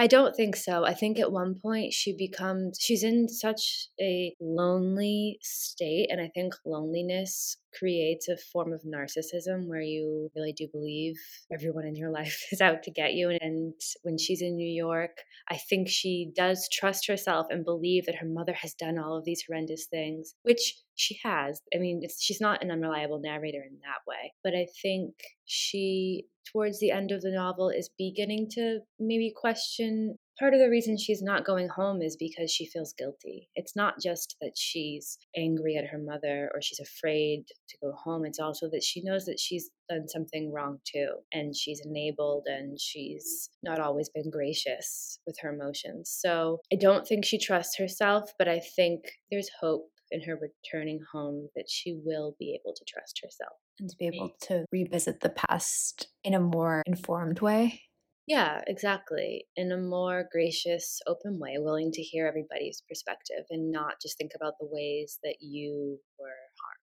[0.00, 0.86] I don't think so.
[0.86, 6.06] I think at one point she becomes, she's in such a lonely state.
[6.10, 11.16] And I think loneliness creates a form of narcissism where you really do believe
[11.52, 13.36] everyone in your life is out to get you.
[13.42, 15.18] And when she's in New York,
[15.50, 19.26] I think she does trust herself and believe that her mother has done all of
[19.26, 21.60] these horrendous things, which she has.
[21.74, 25.14] I mean, she's not an unreliable narrator in that way, but I think
[25.46, 30.70] she towards the end of the novel is beginning to maybe question part of the
[30.70, 33.50] reason she's not going home is because she feels guilty.
[33.54, 38.24] It's not just that she's angry at her mother or she's afraid to go home.
[38.24, 41.10] It's also that she knows that she's done something wrong too.
[41.30, 46.08] And she's enabled and she's not always been gracious with her emotions.
[46.10, 51.00] So I don't think she trusts herself, but I think there's hope in her returning
[51.12, 53.52] home that she will be able to trust herself.
[53.78, 57.82] And to be able to revisit the past in a more informed way.
[58.26, 59.46] Yeah, exactly.
[59.56, 64.32] In a more gracious, open way, willing to hear everybody's perspective and not just think
[64.36, 66.80] about the ways that you were harmed.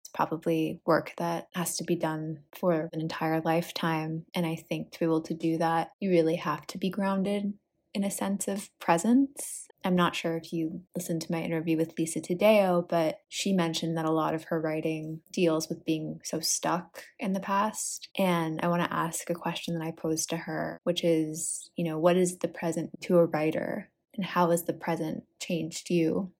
[0.00, 4.26] It's probably work that has to be done for an entire lifetime.
[4.34, 7.54] And I think to be able to do that, you really have to be grounded
[7.92, 11.96] in a sense of presence I'm not sure if you listened to my interview with
[11.96, 16.40] Lisa Taddeo, but she mentioned that a lot of her writing deals with being so
[16.40, 18.08] stuck in the past.
[18.18, 21.84] And I want to ask a question that I posed to her, which is, you
[21.84, 26.32] know, what is the present to a writer and how has the present changed you?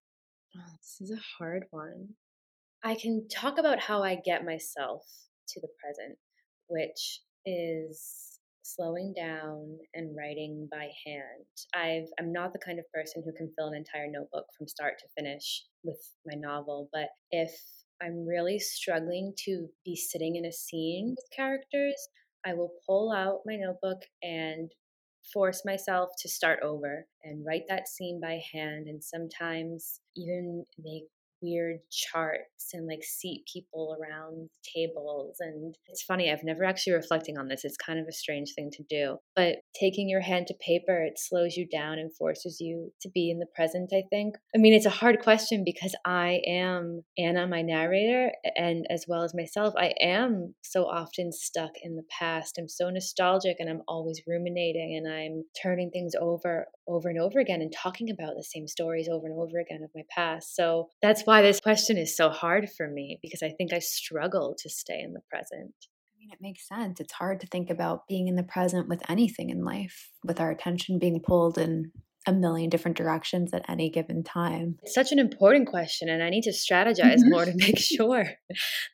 [0.53, 2.09] Oh, this is a hard one.
[2.83, 5.03] I can talk about how I get myself
[5.49, 6.17] to the present,
[6.67, 8.26] which is
[8.75, 11.45] slowing down and writing by hand.
[11.73, 14.95] I've, I'm not the kind of person who can fill an entire notebook from start
[14.99, 17.51] to finish with my novel, but if
[18.01, 21.95] I'm really struggling to be sitting in a scene with characters,
[22.45, 24.71] I will pull out my notebook and
[25.33, 31.03] force myself to start over and write that scene by hand and sometimes even make
[31.41, 35.37] weird charts and like seat people around tables.
[35.39, 37.63] And it's funny, I've never actually reflecting on this.
[37.63, 39.17] It's kind of a strange thing to do.
[39.35, 43.29] But taking your hand to paper, it slows you down and forces you to be
[43.29, 44.35] in the present, I think.
[44.55, 49.23] I mean, it's a hard question because I am Anna, my narrator, and as well
[49.23, 52.57] as myself, I am so often stuck in the past.
[52.57, 57.39] I'm so nostalgic and I'm always ruminating and I'm turning things over over and over
[57.39, 60.55] again and talking about the same stories over and over again of my past.
[60.55, 64.55] So that's why this question is so hard for me because I think I struggle
[64.59, 65.73] to stay in the present.
[65.83, 66.99] I mean, it makes sense.
[66.99, 70.51] It's hard to think about being in the present with anything in life, with our
[70.51, 71.91] attention being pulled in
[72.27, 74.77] a million different directions at any given time.
[74.83, 77.29] It's such an important question, and I need to strategize mm-hmm.
[77.29, 78.25] more to make sure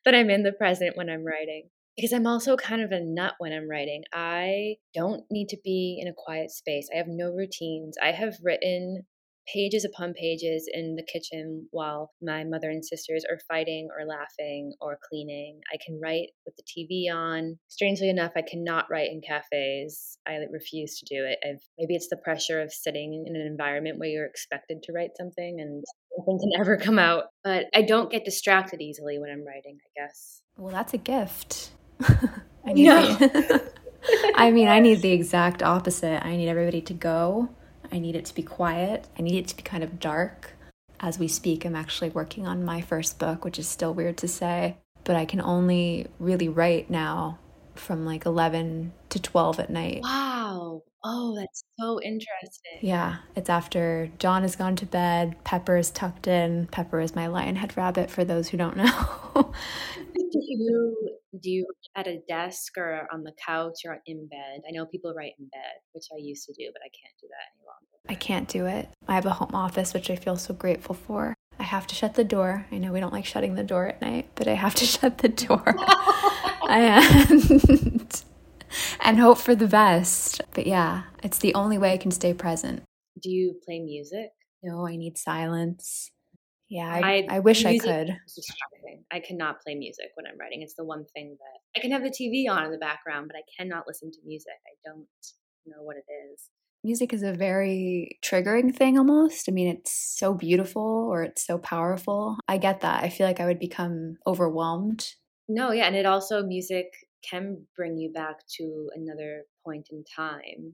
[0.06, 1.70] that I'm in the present when I'm writing.
[1.96, 4.04] Because I'm also kind of a nut when I'm writing.
[4.14, 6.88] I don't need to be in a quiet space.
[6.94, 7.96] I have no routines.
[8.02, 9.04] I have written
[9.52, 14.74] pages upon pages in the kitchen while my mother and sisters are fighting or laughing
[14.80, 15.60] or cleaning.
[15.72, 17.58] I can write with the TV on.
[17.68, 20.18] Strangely enough, I cannot write in cafes.
[20.26, 21.40] I refuse to do it.
[21.44, 25.12] I've, maybe it's the pressure of sitting in an environment where you're expected to write
[25.18, 25.84] something and
[26.16, 27.26] something can never come out.
[27.44, 30.42] But I don't get distracted easily when I'm writing, I guess.
[30.58, 31.72] Well, that's a gift.
[32.02, 33.16] I need no.
[33.16, 33.72] the,
[34.36, 36.26] I mean, I need the exact opposite.
[36.26, 37.50] I need everybody to go
[37.94, 39.08] I need it to be quiet.
[39.18, 40.54] I need it to be kind of dark.
[41.00, 44.28] As we speak, I'm actually working on my first book, which is still weird to
[44.28, 47.38] say, but I can only really write now
[47.76, 50.02] from like 11 to 12 at night.
[50.02, 50.82] Wow.
[51.04, 52.80] Oh, that's so interesting.
[52.82, 56.68] Yeah, it's after John has gone to bed, Pepper is tucked in.
[56.68, 58.78] Pepper is my lionhead rabbit for those who don't
[59.36, 59.54] know.
[60.16, 64.62] do you do you at a desk or on the couch or in bed?
[64.68, 67.28] I know people write in bed, which I used to do, but I can't do
[67.28, 67.84] that any longer.
[68.10, 68.90] I can't do it.
[69.08, 71.34] I have a home office, which I feel so grateful for.
[71.60, 72.66] I have to shut the door.
[72.72, 75.20] I know we don't like shutting the door at night, but I have to shut
[75.20, 75.64] the door.
[76.70, 78.24] and,
[79.02, 80.42] and hope for the best.
[80.54, 82.84] But yeah, it's the only way I can stay present.
[83.22, 84.32] Do you play music?
[84.62, 86.12] No, I need silence.
[86.74, 88.18] Yeah, I, I, I wish I could.
[89.12, 90.64] I cannot play music when I'm writing.
[90.64, 93.38] It's the one thing that I can have the TV on in the background, but
[93.38, 94.54] I cannot listen to music.
[94.66, 95.06] I don't
[95.68, 96.50] know what it is.
[96.84, 99.48] Music is a very triggering thing almost.
[99.48, 102.40] I mean, it's so beautiful or it's so powerful.
[102.48, 103.04] I get that.
[103.04, 105.06] I feel like I would become overwhelmed.
[105.48, 105.86] No, yeah.
[105.86, 106.88] And it also, music
[107.30, 110.74] can bring you back to another point in time.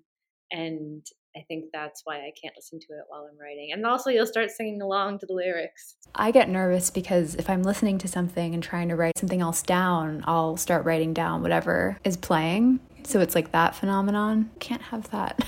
[0.49, 1.05] And
[1.36, 3.71] I think that's why I can't listen to it while I'm writing.
[3.71, 5.95] And also, you'll start singing along to the lyrics.
[6.15, 9.61] I get nervous because if I'm listening to something and trying to write something else
[9.61, 12.80] down, I'll start writing down whatever is playing.
[13.03, 14.51] So it's like that phenomenon.
[14.59, 15.41] Can't have that.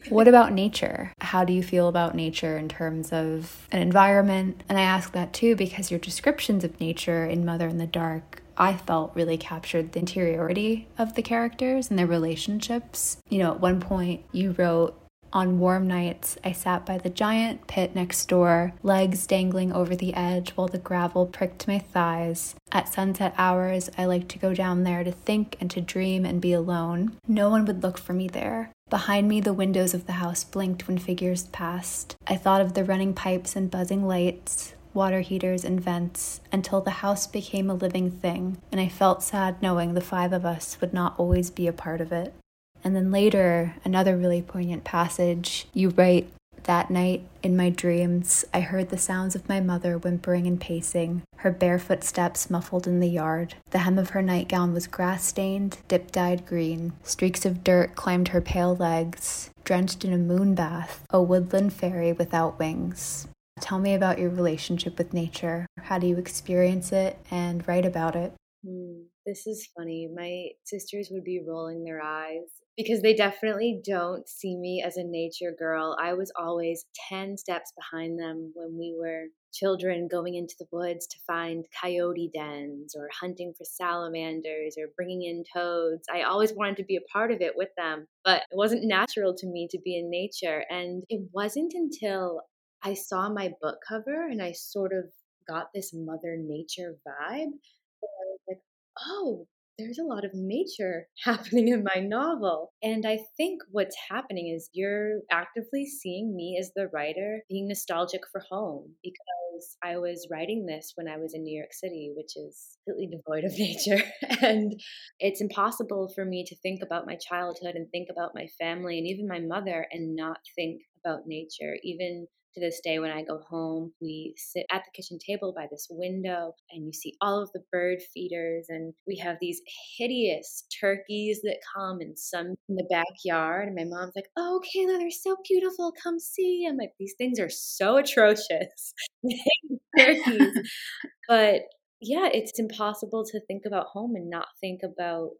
[0.08, 1.12] what about nature?
[1.20, 4.62] How do you feel about nature in terms of an environment?
[4.68, 8.42] And I ask that too because your descriptions of nature in Mother in the Dark
[8.60, 13.16] I felt really captured the interiority of the characters and their relationships.
[13.30, 14.96] You know, at one point you wrote,
[15.32, 20.12] on warm nights, I sat by the giant pit next door, legs dangling over the
[20.12, 22.54] edge while the gravel pricked my thighs.
[22.70, 26.40] At sunset hours, I liked to go down there to think and to dream and
[26.40, 27.16] be alone.
[27.26, 28.72] No one would look for me there.
[28.90, 32.16] Behind me, the windows of the house blinked when figures passed.
[32.26, 36.90] I thought of the running pipes and buzzing lights, water heaters, and vents until the
[36.90, 40.92] house became a living thing, and I felt sad knowing the five of us would
[40.92, 42.34] not always be a part of it.
[42.82, 46.30] And then later, another really poignant passage, you write,
[46.64, 51.22] that night, in my dreams, I heard the sounds of my mother whimpering and pacing,
[51.36, 53.54] her barefoot steps muffled in the yard.
[53.70, 56.92] The hem of her nightgown was grass stained, dip dyed green.
[57.02, 62.12] Streaks of dirt climbed her pale legs, drenched in a moon bath, a woodland fairy
[62.12, 63.26] without wings.
[63.60, 65.66] Tell me about your relationship with nature.
[65.78, 68.32] How do you experience it and write about it?
[68.66, 70.08] Hmm, this is funny.
[70.12, 75.04] My sisters would be rolling their eyes because they definitely don't see me as a
[75.04, 75.96] nature girl.
[76.00, 81.06] I was always 10 steps behind them when we were children going into the woods
[81.08, 86.06] to find coyote dens or hunting for salamanders or bringing in toads.
[86.12, 89.34] I always wanted to be a part of it with them, but it wasn't natural
[89.36, 90.64] to me to be in nature.
[90.70, 92.42] And it wasn't until
[92.82, 95.04] I saw my book cover and I sort of
[95.48, 97.52] got this Mother Nature vibe.
[97.52, 98.60] I was like,
[99.06, 99.46] oh,
[99.78, 102.72] there's a lot of nature happening in my novel.
[102.82, 108.22] And I think what's happening is you're actively seeing me as the writer being nostalgic
[108.30, 112.36] for home because I was writing this when I was in New York City, which
[112.36, 114.02] is completely devoid of nature.
[114.42, 114.72] and
[115.18, 119.06] it's impossible for me to think about my childhood and think about my family and
[119.06, 121.76] even my mother and not think about nature.
[121.82, 123.92] Even to this day when I go home.
[124.00, 127.62] We sit at the kitchen table by this window and you see all of the
[127.70, 129.60] bird feeders and we have these
[129.98, 134.98] hideous turkeys that come and some in the backyard and my mom's like, "Oh, Kayla,
[134.98, 135.92] they're so beautiful.
[136.02, 138.94] Come see." I'm like, "These things are so atrocious."
[139.98, 140.70] turkeys.
[141.28, 141.62] but
[142.00, 145.30] yeah, it's impossible to think about home and not think about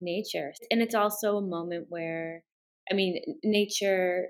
[0.00, 0.52] nature.
[0.70, 2.42] And it's also a moment where
[2.90, 4.26] I mean, nature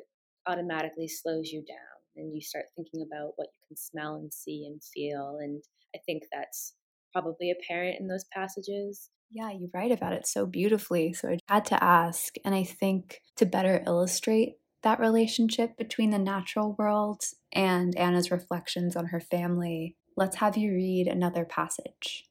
[0.46, 4.66] automatically slows you down and you start thinking about what you can smell and see
[4.66, 5.38] and feel.
[5.40, 5.62] And
[5.94, 6.74] I think that's
[7.12, 9.10] probably apparent in those passages.
[9.30, 11.12] Yeah, you write about it so beautifully.
[11.12, 12.34] So I had to ask.
[12.44, 18.96] And I think to better illustrate that relationship between the natural world and Anna's reflections
[18.96, 22.24] on her family, let's have you read another passage.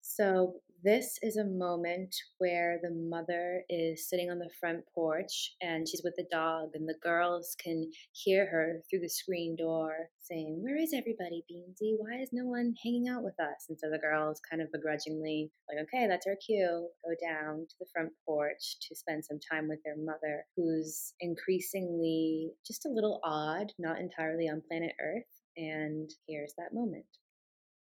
[0.00, 5.88] So this is a moment where the mother is sitting on the front porch and
[5.88, 10.60] she's with the dog, and the girls can hear her through the screen door saying,
[10.60, 11.94] Where is everybody, Beansy?
[11.98, 13.66] Why is no one hanging out with us?
[13.68, 17.74] And so the girls kind of begrudgingly, like, Okay, that's our cue, go down to
[17.78, 23.20] the front porch to spend some time with their mother, who's increasingly just a little
[23.22, 25.30] odd, not entirely on planet Earth.
[25.56, 27.04] And here's that moment.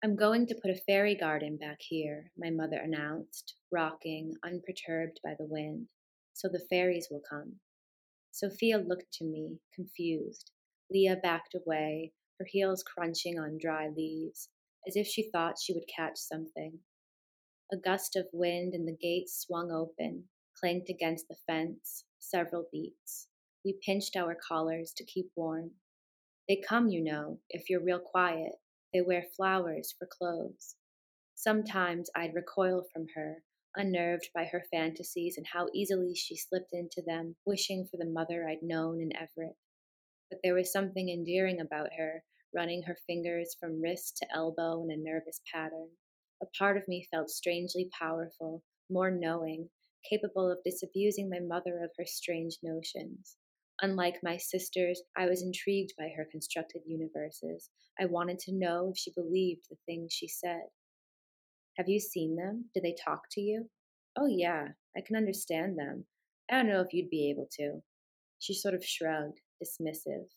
[0.04, 5.36] I'm going to put a fairy garden back here, my mother announced, rocking, unperturbed by
[5.38, 5.86] the wind,
[6.32, 7.60] so the fairies will come.
[8.32, 10.50] Sophia looked to me, confused.
[10.90, 14.48] Leah backed away, her heels crunching on dry leaves,
[14.88, 16.80] as if she thought she would catch something.
[17.70, 20.24] A gust of wind and the gate swung open,
[20.58, 23.28] clanked against the fence, several beats.
[23.64, 25.70] We pinched our collars to keep warm.
[26.48, 28.54] They come, you know, if you're real quiet.
[28.92, 30.76] They wear flowers for clothes.
[31.34, 33.42] Sometimes I'd recoil from her,
[33.74, 38.46] unnerved by her fantasies and how easily she slipped into them, wishing for the mother
[38.46, 39.56] I'd known in Everett.
[40.30, 42.24] But there was something endearing about her,
[42.54, 45.90] running her fingers from wrist to elbow in a nervous pattern.
[46.42, 49.70] A part of me felt strangely powerful, more knowing,
[50.08, 53.36] capable of disabusing my mother of her strange notions.
[53.82, 57.68] Unlike my sisters, I was intrigued by her constructed universes.
[57.98, 60.62] I wanted to know if she believed the things she said.
[61.76, 62.66] Have you seen them?
[62.74, 63.68] Do they talk to you?
[64.16, 66.06] Oh, yeah, I can understand them.
[66.48, 67.82] I don't know if you'd be able to.
[68.38, 70.28] She sort of shrugged, dismissive.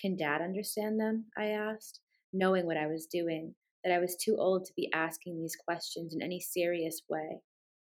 [0.00, 1.24] Can Dad understand them?
[1.36, 2.00] I asked,
[2.32, 6.14] knowing what I was doing, that I was too old to be asking these questions
[6.14, 7.40] in any serious way.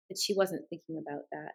[0.09, 1.55] But she wasn't thinking about that.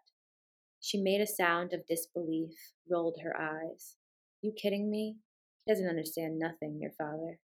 [0.79, 2.53] She made a sound of disbelief,
[2.89, 3.95] rolled her eyes.
[4.41, 5.17] You kidding me?
[5.65, 7.39] He doesn't understand nothing, your father.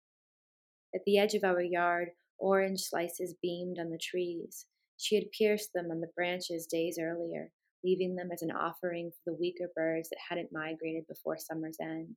[0.95, 4.67] At the edge of our yard, Orange slices beamed on the trees.
[4.97, 7.51] She had pierced them on the branches days earlier,
[7.83, 12.17] leaving them as an offering for the weaker birds that hadn't migrated before summer's end.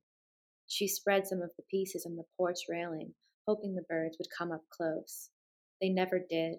[0.68, 3.14] She spread some of the pieces on the porch railing,
[3.46, 5.30] hoping the birds would come up close.
[5.80, 6.56] They never did.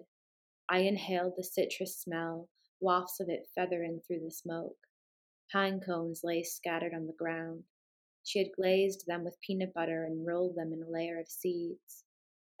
[0.68, 2.48] I inhaled the citrus smell,
[2.80, 4.76] wafts of it feathering through the smoke.
[5.52, 7.64] Pine cones lay scattered on the ground.
[8.22, 12.04] She had glazed them with peanut butter and rolled them in a layer of seeds.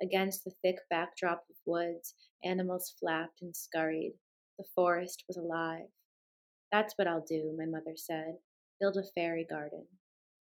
[0.02, 4.14] Against the thick backdrop of woods, animals flapped and scurried.
[4.58, 5.88] The forest was alive.
[6.72, 8.38] That's what I'll do, my mother said.
[8.80, 9.86] Build a fairy garden.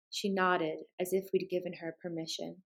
[0.09, 2.63] She nodded, as if we'd given her permission.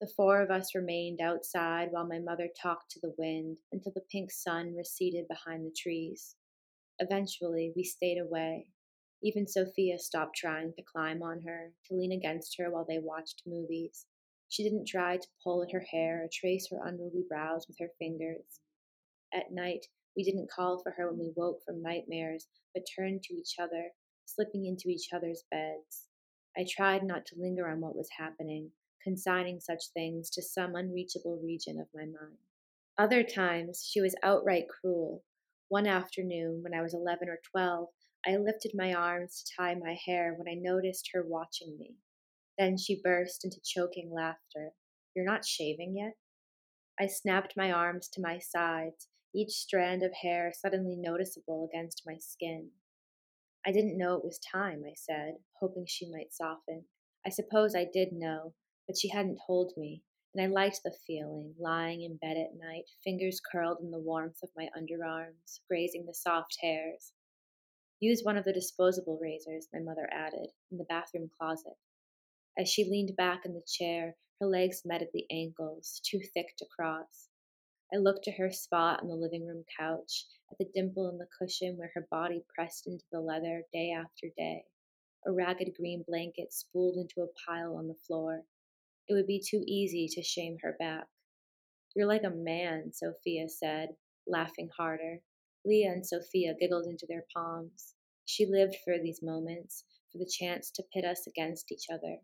[0.00, 4.06] The four of us remained outside while my mother talked to the wind until the
[4.10, 6.36] pink sun receded behind the trees.
[7.00, 8.68] Eventually, we stayed away.
[9.22, 13.42] Even Sophia stopped trying to climb on her, to lean against her while they watched
[13.46, 14.06] movies.
[14.48, 17.90] She didn't try to pull at her hair or trace her unruly brows with her
[17.98, 18.60] fingers.
[19.34, 19.84] At night,
[20.16, 23.90] we didn't call for her when we woke from nightmares, but turned to each other,
[24.24, 26.08] slipping into each other's beds.
[26.56, 28.72] I tried not to linger on what was happening,
[29.02, 32.38] consigning such things to some unreachable region of my mind.
[32.98, 35.24] Other times, she was outright cruel.
[35.68, 37.88] One afternoon, when I was 11 or 12,
[38.26, 41.96] I lifted my arms to tie my hair when I noticed her watching me.
[42.58, 44.72] Then she burst into choking laughter.
[45.14, 46.14] You're not shaving yet?
[47.00, 52.18] I snapped my arms to my sides, each strand of hair suddenly noticeable against my
[52.18, 52.70] skin.
[53.64, 56.84] I didn't know it was time, I said, hoping she might soften.
[57.24, 58.54] I suppose I did know,
[58.90, 60.02] but she hadn't told me,
[60.34, 64.42] and I liked the feeling, lying in bed at night, fingers curled in the warmth
[64.42, 67.12] of my underarms, grazing the soft hairs.
[68.00, 71.74] Use one of the disposable razors, my mother added, in the bathroom closet.
[72.58, 76.56] As she leaned back in the chair, her legs met at the ankles, too thick
[76.58, 77.28] to cross.
[77.94, 81.28] I looked at her spot on the living room couch, at the dimple in the
[81.38, 84.64] cushion where her body pressed into the leather day after day.
[85.24, 88.42] A ragged green blanket spooled into a pile on the floor.
[89.10, 91.08] It would be too easy to shame her back.
[91.96, 95.20] You're like a man, Sophia said, laughing harder.
[95.64, 97.96] Leah and Sophia giggled into their palms.
[98.24, 102.18] She lived for these moments, for the chance to pit us against each other.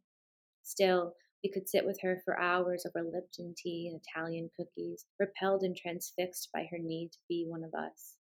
[0.62, 5.64] Still, we could sit with her for hours over Lipton tea and Italian cookies, repelled
[5.64, 8.14] and transfixed by her need to be one of us.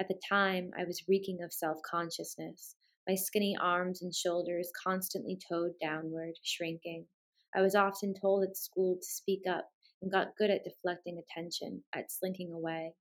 [0.00, 2.76] At the time, I was reeking of self consciousness,
[3.06, 7.08] my skinny arms and shoulders constantly towed downward, shrinking.
[7.54, 9.68] I was often told at school to speak up
[10.00, 12.94] and got good at deflecting attention, at slinking away.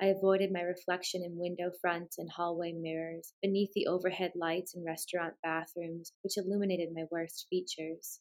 [0.00, 4.84] I avoided my reflection in window fronts and hallway mirrors, beneath the overhead lights in
[4.84, 8.20] restaurant bathrooms, which illuminated my worst features.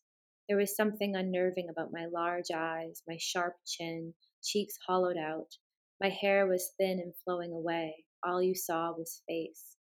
[0.49, 5.55] There was something unnerving about my large eyes, my sharp chin, cheeks hollowed out.
[6.01, 8.05] My hair was thin and flowing away.
[8.23, 9.75] All you saw was face.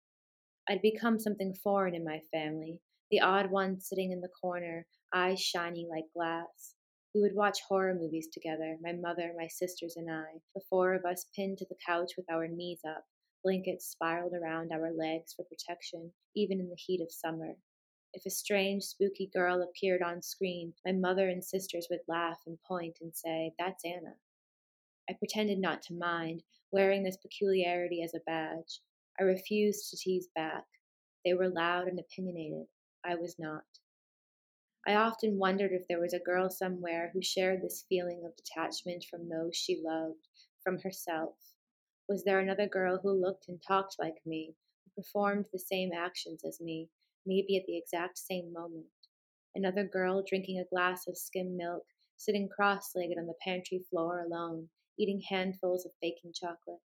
[0.68, 5.40] I'd become something foreign in my family, the odd one sitting in the corner, eyes
[5.40, 6.74] shiny like glass.
[7.14, 11.04] We would watch horror movies together, my mother, my sisters, and I, the four of
[11.04, 13.04] us pinned to the couch with our knees up,
[13.44, 17.56] blankets spiraled around our legs for protection, even in the heat of summer.
[18.12, 22.58] If a strange, spooky girl appeared on screen, my mother and sisters would laugh and
[22.66, 24.16] point and say, That's Anna.
[25.08, 26.42] I pretended not to mind,
[26.72, 28.80] wearing this peculiarity as a badge.
[29.20, 30.64] I refused to tease back.
[31.24, 32.66] They were loud and opinionated.
[33.08, 33.62] I was not.
[34.84, 39.04] I often wondered if there was a girl somewhere who shared this feeling of detachment
[39.04, 40.26] from those she loved,
[40.64, 41.36] from herself?
[42.08, 46.44] Was there another girl who looked and talked like me, who performed the same actions
[46.44, 46.88] as me,
[47.24, 48.86] maybe at the exact same moment?
[49.54, 51.86] Another girl drinking a glass of skim milk,
[52.16, 56.82] sitting cross legged on the pantry floor alone, eating handfuls of baking chocolate.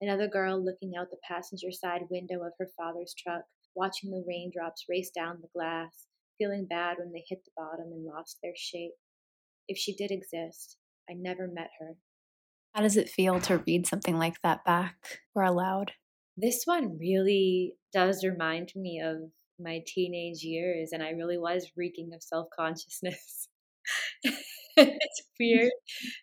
[0.00, 3.44] Another girl looking out the passenger side window of her father's truck,
[3.78, 6.06] watching the raindrops race down the glass,
[6.36, 8.92] feeling bad when they hit the bottom and lost their shape.
[9.68, 10.76] If she did exist,
[11.08, 11.96] I never met her.
[12.74, 15.92] How does it feel to read something like that back or aloud?
[16.36, 22.10] This one really does remind me of my teenage years, and I really was reeking
[22.14, 23.48] of self consciousness.
[24.76, 25.72] it's weird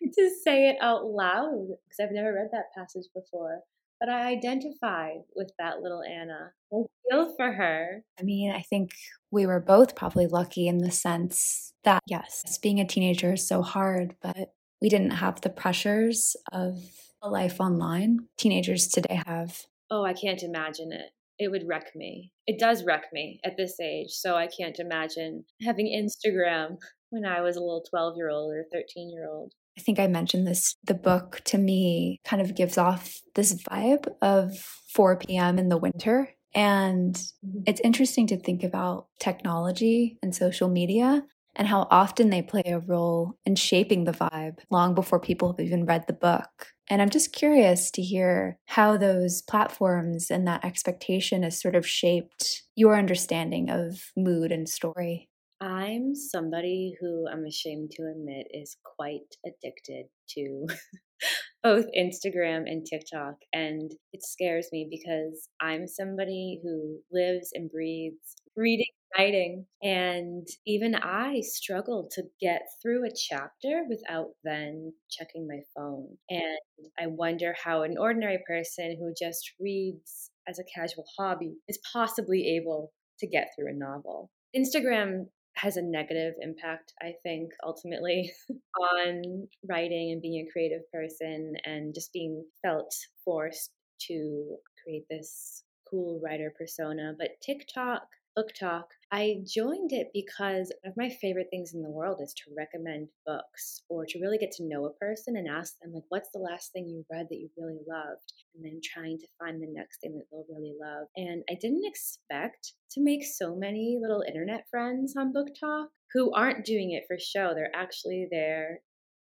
[0.14, 3.62] to say it out loud because I've never read that passage before.
[4.00, 6.52] But I identify with that little Anna.
[6.72, 6.88] I oh.
[7.10, 8.02] feel for her.
[8.20, 8.92] I mean, I think
[9.32, 13.62] we were both probably lucky in the sense that, yes, being a teenager is so
[13.62, 16.78] hard, but we didn't have the pressures of
[17.22, 18.20] a life online.
[18.38, 19.66] Teenagers today have.
[19.90, 21.12] Oh, I can't imagine it.
[21.38, 22.32] It would wreck me.
[22.48, 24.12] It does wreck me at this age.
[24.12, 26.78] So I can't imagine having Instagram
[27.10, 29.54] when I was a little 12 year old or 13 year old.
[29.78, 30.76] I think I mentioned this.
[30.84, 34.58] The book to me kind of gives off this vibe of
[34.94, 35.60] 4 p.m.
[35.60, 36.30] in the winter.
[36.54, 37.62] And mm-hmm.
[37.66, 41.24] it's interesting to think about technology and social media
[41.56, 45.66] and how often they play a role in shaping the vibe long before people have
[45.66, 46.74] even read the book.
[46.90, 51.88] And I'm just curious to hear how those platforms and that expectation has sort of
[51.88, 55.30] shaped your understanding of mood and story.
[55.62, 60.68] I'm somebody who I'm ashamed to admit is quite addicted to
[61.64, 63.36] both Instagram and TikTok.
[63.54, 68.88] And it scares me because I'm somebody who lives and breathes reading
[69.18, 69.66] writing.
[69.82, 76.18] And even I struggle to get through a chapter without then checking my phone.
[76.30, 76.58] And
[77.00, 82.58] I wonder how an ordinary person who just reads as a casual hobby is possibly
[82.58, 84.30] able to get through a novel.
[84.56, 88.32] Instagram has a negative impact, I think, ultimately
[89.00, 92.94] on writing and being a creative person and just being felt
[93.24, 93.72] forced
[94.08, 97.14] to create this cool writer persona.
[97.18, 98.04] But TikTok
[98.38, 102.54] BookTok, I joined it because one of my favorite things in the world is to
[102.58, 106.32] recommend books or to really get to know a person and ask them, like, what's
[106.34, 108.34] the last thing you read that you really loved?
[108.54, 111.08] And then trying to find the next thing that they'll really love.
[111.16, 116.34] And I didn't expect to make so many little internet friends on Book Talk who
[116.34, 117.54] aren't doing it for show.
[117.54, 118.80] They're actually there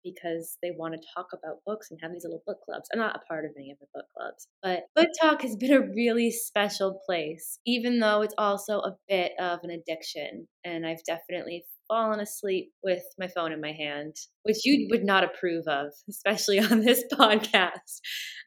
[0.04, 2.88] because they want to talk about books and have these little book clubs.
[2.92, 5.72] I'm not a part of any of the book clubs, but Book Talk has been
[5.72, 10.48] a really special place, even though it's also a bit of an addiction.
[10.64, 15.24] And I've definitely fallen asleep with my phone in my hand, which you would not
[15.24, 18.00] approve of, especially on this podcast.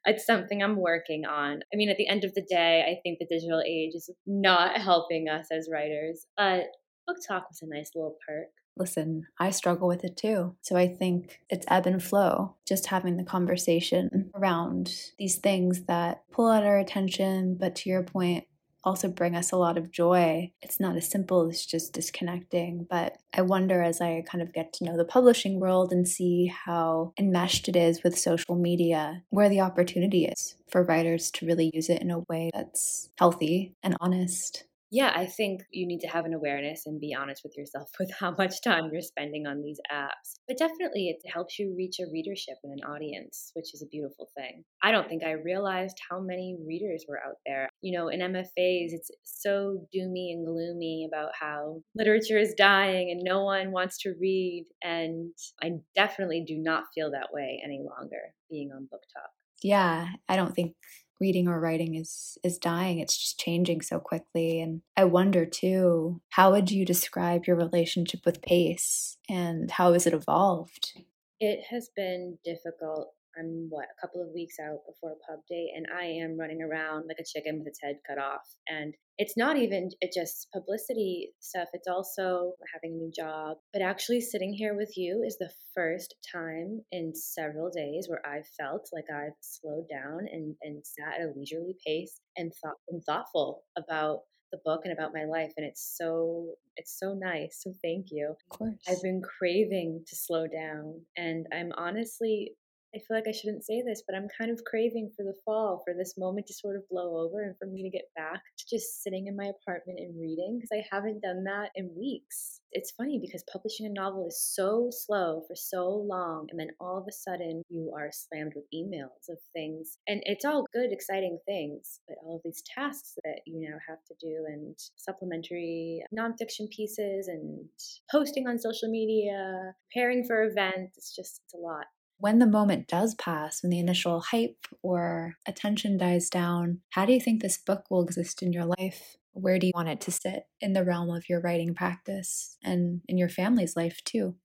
[0.05, 1.61] It's something I'm working on.
[1.73, 4.79] I mean, at the end of the day, I think the digital age is not
[4.79, 6.65] helping us as writers, but
[7.07, 8.47] Book Talk was a nice little perk
[8.77, 10.55] listen, I struggle with it too.
[10.61, 16.23] So I think it's ebb and flow, just having the conversation around these things that
[16.31, 18.45] pull out our attention, but to your point,
[18.83, 20.51] also bring us a lot of joy.
[20.61, 24.73] It's not as simple as just disconnecting, but I wonder as I kind of get
[24.73, 29.49] to know the publishing world and see how enmeshed it is with social media, where
[29.49, 33.95] the opportunity is for writers to really use it in a way that's healthy and
[34.01, 37.89] honest yeah, I think you need to have an awareness and be honest with yourself
[37.99, 40.35] with how much time you're spending on these apps.
[40.47, 44.27] But definitely, it helps you reach a readership and an audience, which is a beautiful
[44.37, 44.65] thing.
[44.83, 47.69] I don't think I realized how many readers were out there.
[47.81, 53.21] You know, in MFAs, it's so doomy and gloomy about how literature is dying and
[53.23, 54.65] no one wants to read.
[54.83, 55.31] And
[55.63, 59.31] I definitely do not feel that way any longer being on Book Talk.
[59.63, 60.75] Yeah, I don't think
[61.21, 62.99] reading or writing is is dying.
[62.99, 64.59] It's just changing so quickly.
[64.59, 70.07] And i wonder too how would you describe your relationship with pace and how has
[70.07, 70.93] it evolved?
[71.39, 75.71] It has been difficult I'm what a couple of weeks out before a pub date,
[75.75, 78.47] and I am running around like a chicken with its head cut off.
[78.67, 81.67] And it's not even it just publicity stuff.
[81.73, 83.57] It's also having a new job.
[83.73, 88.47] But actually, sitting here with you is the first time in several days where I've
[88.59, 93.03] felt like I've slowed down and and sat at a leisurely pace and thought and
[93.03, 94.21] thoughtful about
[94.51, 98.29] the book and about my life and it's so it's so nice so thank you
[98.29, 102.53] of course i've been craving to slow down and i'm honestly
[102.93, 105.81] I feel like I shouldn't say this, but I'm kind of craving for the fall,
[105.85, 108.65] for this moment to sort of blow over and for me to get back to
[108.69, 112.59] just sitting in my apartment and reading because I haven't done that in weeks.
[112.73, 116.97] It's funny because publishing a novel is so slow for so long, and then all
[116.97, 119.97] of a sudden you are slammed with emails of things.
[120.07, 124.03] And it's all good, exciting things, but all of these tasks that you now have
[124.07, 127.65] to do and supplementary nonfiction pieces and
[128.11, 131.85] posting on social media, preparing for events, it's just, it's a lot
[132.21, 137.13] when the moment does pass, when the initial hype or attention dies down, how do
[137.13, 139.17] you think this book will exist in your life?
[139.33, 143.01] Where do you want it to sit in the realm of your writing practice and
[143.07, 144.35] in your family's life too?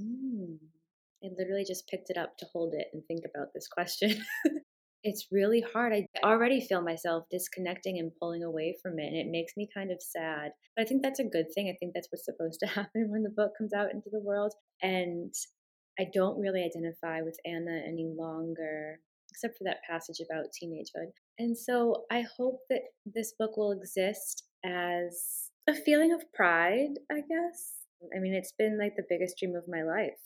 [0.00, 0.58] Mm.
[1.24, 4.22] I literally just picked it up to hold it and think about this question.
[5.02, 5.94] it's really hard.
[5.94, 9.90] I already feel myself disconnecting and pulling away from it, and it makes me kind
[9.90, 10.50] of sad.
[10.76, 11.68] But I think that's a good thing.
[11.68, 14.52] I think that's what's supposed to happen when the book comes out into the world.
[14.82, 15.34] And
[15.98, 21.10] I don't really identify with Anna any longer, except for that passage about teenagehood.
[21.38, 27.20] And so I hope that this book will exist as a feeling of pride, I
[27.20, 27.84] guess.
[28.16, 30.18] I mean, it's been like the biggest dream of my life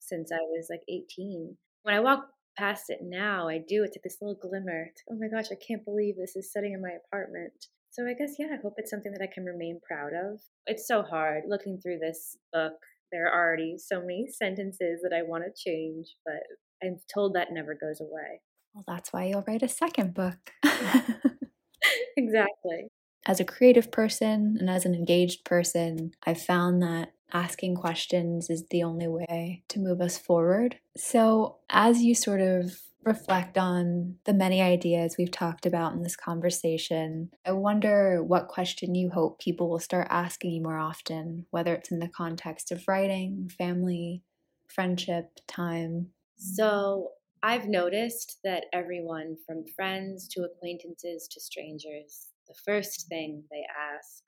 [0.00, 1.56] since I was like 18.
[1.82, 2.26] When I walk
[2.58, 3.84] past it now, I do.
[3.84, 4.88] It's like this little glimmer.
[4.90, 7.66] It's oh my gosh, I can't believe this is sitting in my apartment.
[7.90, 10.40] So I guess, yeah, I hope it's something that I can remain proud of.
[10.66, 12.72] It's so hard looking through this book
[13.12, 16.42] there are already so many sentences that I want to change, but
[16.82, 18.40] I'm told that never goes away.
[18.74, 20.38] Well, that's why you'll write a second book.
[22.16, 22.88] exactly.
[23.26, 28.64] As a creative person and as an engaged person, I've found that asking questions is
[28.70, 30.78] the only way to move us forward.
[30.96, 36.16] So, as you sort of reflect on the many ideas we've talked about in this
[36.16, 41.74] conversation, I wonder what question you hope people will start asking you more often, whether
[41.74, 44.22] it's in the context of writing, family,
[44.68, 46.10] friendship, time.
[46.36, 47.10] So,
[47.44, 53.64] I've noticed that everyone from friends to acquaintances to strangers, the first thing they
[53.96, 54.22] ask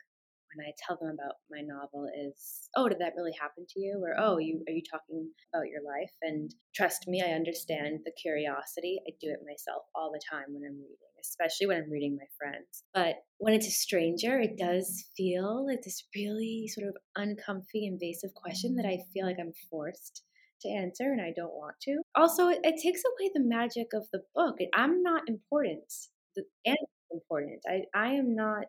[0.54, 4.02] when I tell them about my novel is, "Oh, did that really happen to you?"
[4.02, 8.12] or "Oh, you are you talking about your life?" And trust me, I understand the
[8.12, 9.00] curiosity.
[9.06, 12.26] I do it myself all the time when I'm reading, especially when I'm reading my
[12.38, 12.84] friends.
[12.92, 18.34] But when it's a stranger, it does feel like this really sort of uncomfy, invasive
[18.34, 20.22] question that I feel like I'm forced
[20.62, 21.98] to answer and I don't want to.
[22.14, 24.56] Also, it, it takes away the magic of the book.
[24.74, 25.92] I'm not important.
[26.36, 26.78] The end
[27.14, 27.60] important.
[27.66, 28.66] I, I am not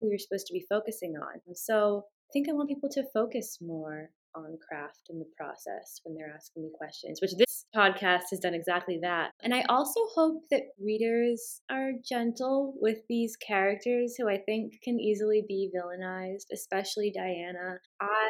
[0.00, 1.54] who you're supposed to be focusing on.
[1.54, 6.14] So I think I want people to focus more on craft in the process when
[6.14, 9.30] they're asking me questions, which this podcast has done exactly that.
[9.42, 15.00] And I also hope that readers are gentle with these characters who I think can
[15.00, 17.78] easily be villainized, especially Diana.
[18.00, 18.28] I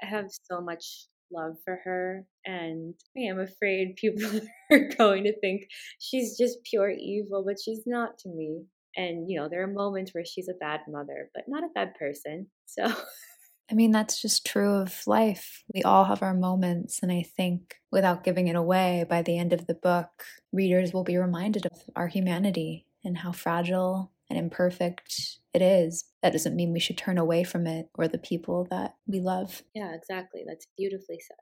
[0.00, 4.40] have so much love for her and I am afraid people
[4.70, 5.62] are going to think
[5.98, 8.64] she's just pure evil, but she's not to me.
[8.96, 11.94] And, you know, there are moments where she's a bad mother, but not a bad
[11.94, 12.48] person.
[12.66, 12.92] So.
[13.70, 15.62] I mean, that's just true of life.
[15.72, 17.00] We all have our moments.
[17.02, 21.04] And I think without giving it away, by the end of the book, readers will
[21.04, 26.04] be reminded of our humanity and how fragile and imperfect it is.
[26.22, 29.62] That doesn't mean we should turn away from it or the people that we love.
[29.74, 30.42] Yeah, exactly.
[30.46, 31.36] That's beautifully said.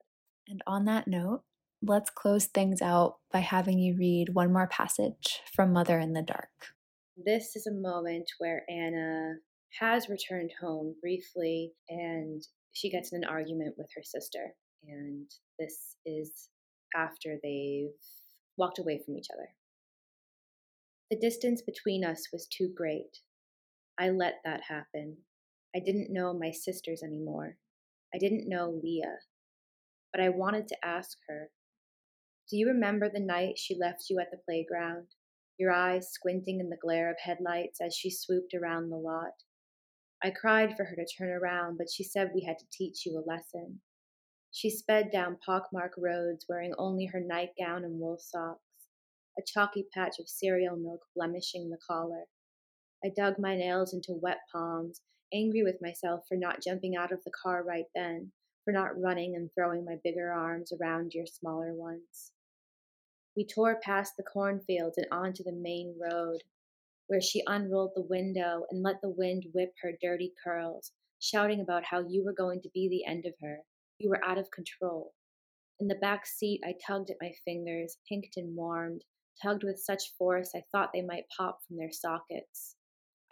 [0.48, 1.42] And on that note,
[1.82, 6.22] let's close things out by having you read one more passage from Mother in the
[6.22, 6.74] Dark.
[7.26, 9.34] This is a moment where Anna
[9.78, 12.42] has returned home briefly and
[12.72, 14.54] she gets in an argument with her sister.
[14.88, 15.26] And
[15.58, 16.48] this is
[16.96, 17.90] after they've
[18.56, 19.48] walked away from each other.
[21.10, 23.18] The distance between us was too great.
[23.98, 25.18] I let that happen.
[25.76, 27.56] I didn't know my sisters anymore.
[28.14, 29.18] I didn't know Leah.
[30.12, 31.50] But I wanted to ask her
[32.48, 35.08] Do you remember the night she left you at the playground?
[35.60, 39.34] Your eyes squinting in the glare of headlights as she swooped around the lot.
[40.22, 43.18] I cried for her to turn around, but she said we had to teach you
[43.18, 43.80] a lesson.
[44.50, 48.64] She sped down pockmarked roads wearing only her nightgown and wool socks,
[49.38, 52.24] a chalky patch of cereal milk blemishing the collar.
[53.04, 55.02] I dug my nails into wet palms,
[55.32, 58.32] angry with myself for not jumping out of the car right then,
[58.64, 62.32] for not running and throwing my bigger arms around your smaller ones.
[63.36, 66.42] We tore past the cornfields and onto the main road,
[67.06, 71.84] where she unrolled the window and let the wind whip her dirty curls, shouting about
[71.84, 73.60] how you were going to be the end of her.
[73.98, 75.14] You were out of control.
[75.78, 79.04] In the back seat, I tugged at my fingers, pinked and warmed,
[79.42, 82.76] tugged with such force I thought they might pop from their sockets.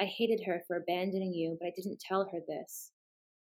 [0.01, 2.92] I hated her for abandoning you, but I didn't tell her this.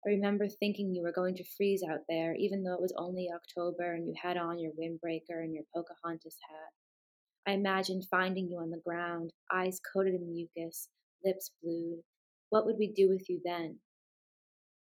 [0.07, 3.27] I remember thinking you were going to freeze out there, even though it was only
[3.29, 7.51] October and you had on your windbreaker and your Pocahontas hat.
[7.51, 10.87] I imagined finding you on the ground, eyes coated in mucus,
[11.25, 12.03] lips blued.
[12.51, 13.79] What would we do with you then?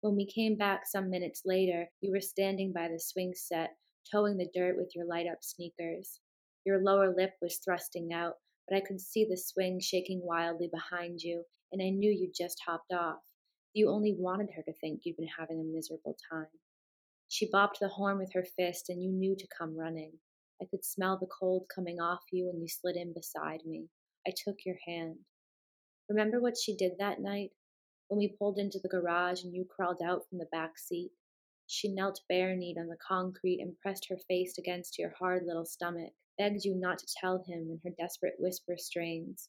[0.00, 3.76] When we came back some minutes later, you were standing by the swing set,
[4.10, 6.18] toeing the dirt with your light up sneakers.
[6.64, 11.20] Your lower lip was thrusting out, but I could see the swing shaking wildly behind
[11.20, 13.18] you, and I knew you'd just hopped off.
[13.72, 16.48] You only wanted her to think you'd been having a miserable time.
[17.28, 20.18] She bopped the horn with her fist, and you knew to come running.
[20.60, 23.88] I could smell the cold coming off you when you slid in beside me.
[24.26, 25.20] I took your hand.
[26.08, 27.52] Remember what she did that night?
[28.08, 31.12] When we pulled into the garage and you crawled out from the back seat?
[31.68, 35.64] She knelt bare kneed on the concrete and pressed her face against your hard little
[35.64, 39.48] stomach, begged you not to tell him in her desperate whisper strains.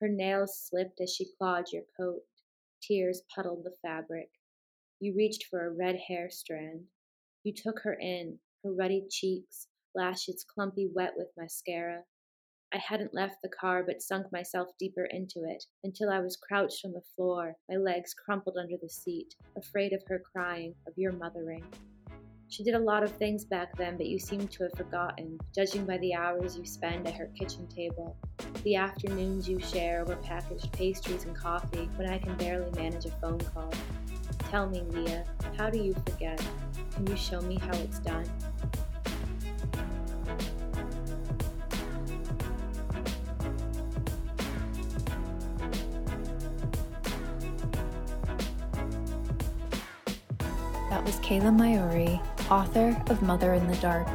[0.00, 2.22] Her nails slipped as she clawed your coat.
[2.86, 4.28] Tears puddled the fabric.
[5.00, 6.84] You reached for a red hair strand.
[7.42, 12.04] You took her in, her ruddy cheeks, lashes clumpy wet with mascara.
[12.72, 16.84] I hadn't left the car but sunk myself deeper into it until I was crouched
[16.84, 21.12] on the floor, my legs crumpled under the seat, afraid of her crying, of your
[21.12, 21.64] mothering.
[22.54, 25.84] She did a lot of things back then, but you seem to have forgotten, judging
[25.84, 28.16] by the hours you spend at her kitchen table,
[28.62, 33.10] the afternoons you share over packaged pastries and coffee when I can barely manage a
[33.20, 33.72] phone call.
[34.50, 35.24] Tell me, Leah,
[35.58, 36.40] how do you forget?
[36.94, 38.24] Can you show me how it's done?
[50.88, 54.08] That was Kayla Maiuri, author of Mother in the Dark.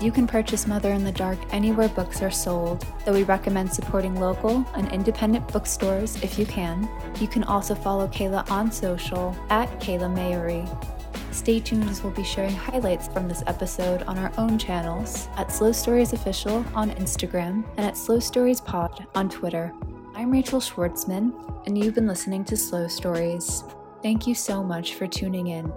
[0.00, 4.14] You can purchase Mother in the Dark anywhere books are sold, though we recommend supporting
[4.20, 6.88] local and independent bookstores if you can.
[7.18, 10.66] You can also follow Kayla on social at Kayla Maiuri.
[11.32, 15.52] Stay tuned as we'll be sharing highlights from this episode on our own channels at
[15.52, 19.72] Slow Stories Official on Instagram and at Slow Stories Pod on Twitter.
[20.14, 21.32] I'm Rachel Schwartzmann,
[21.66, 23.64] and you've been listening to Slow Stories.
[24.02, 25.72] Thank you so much for tuning in.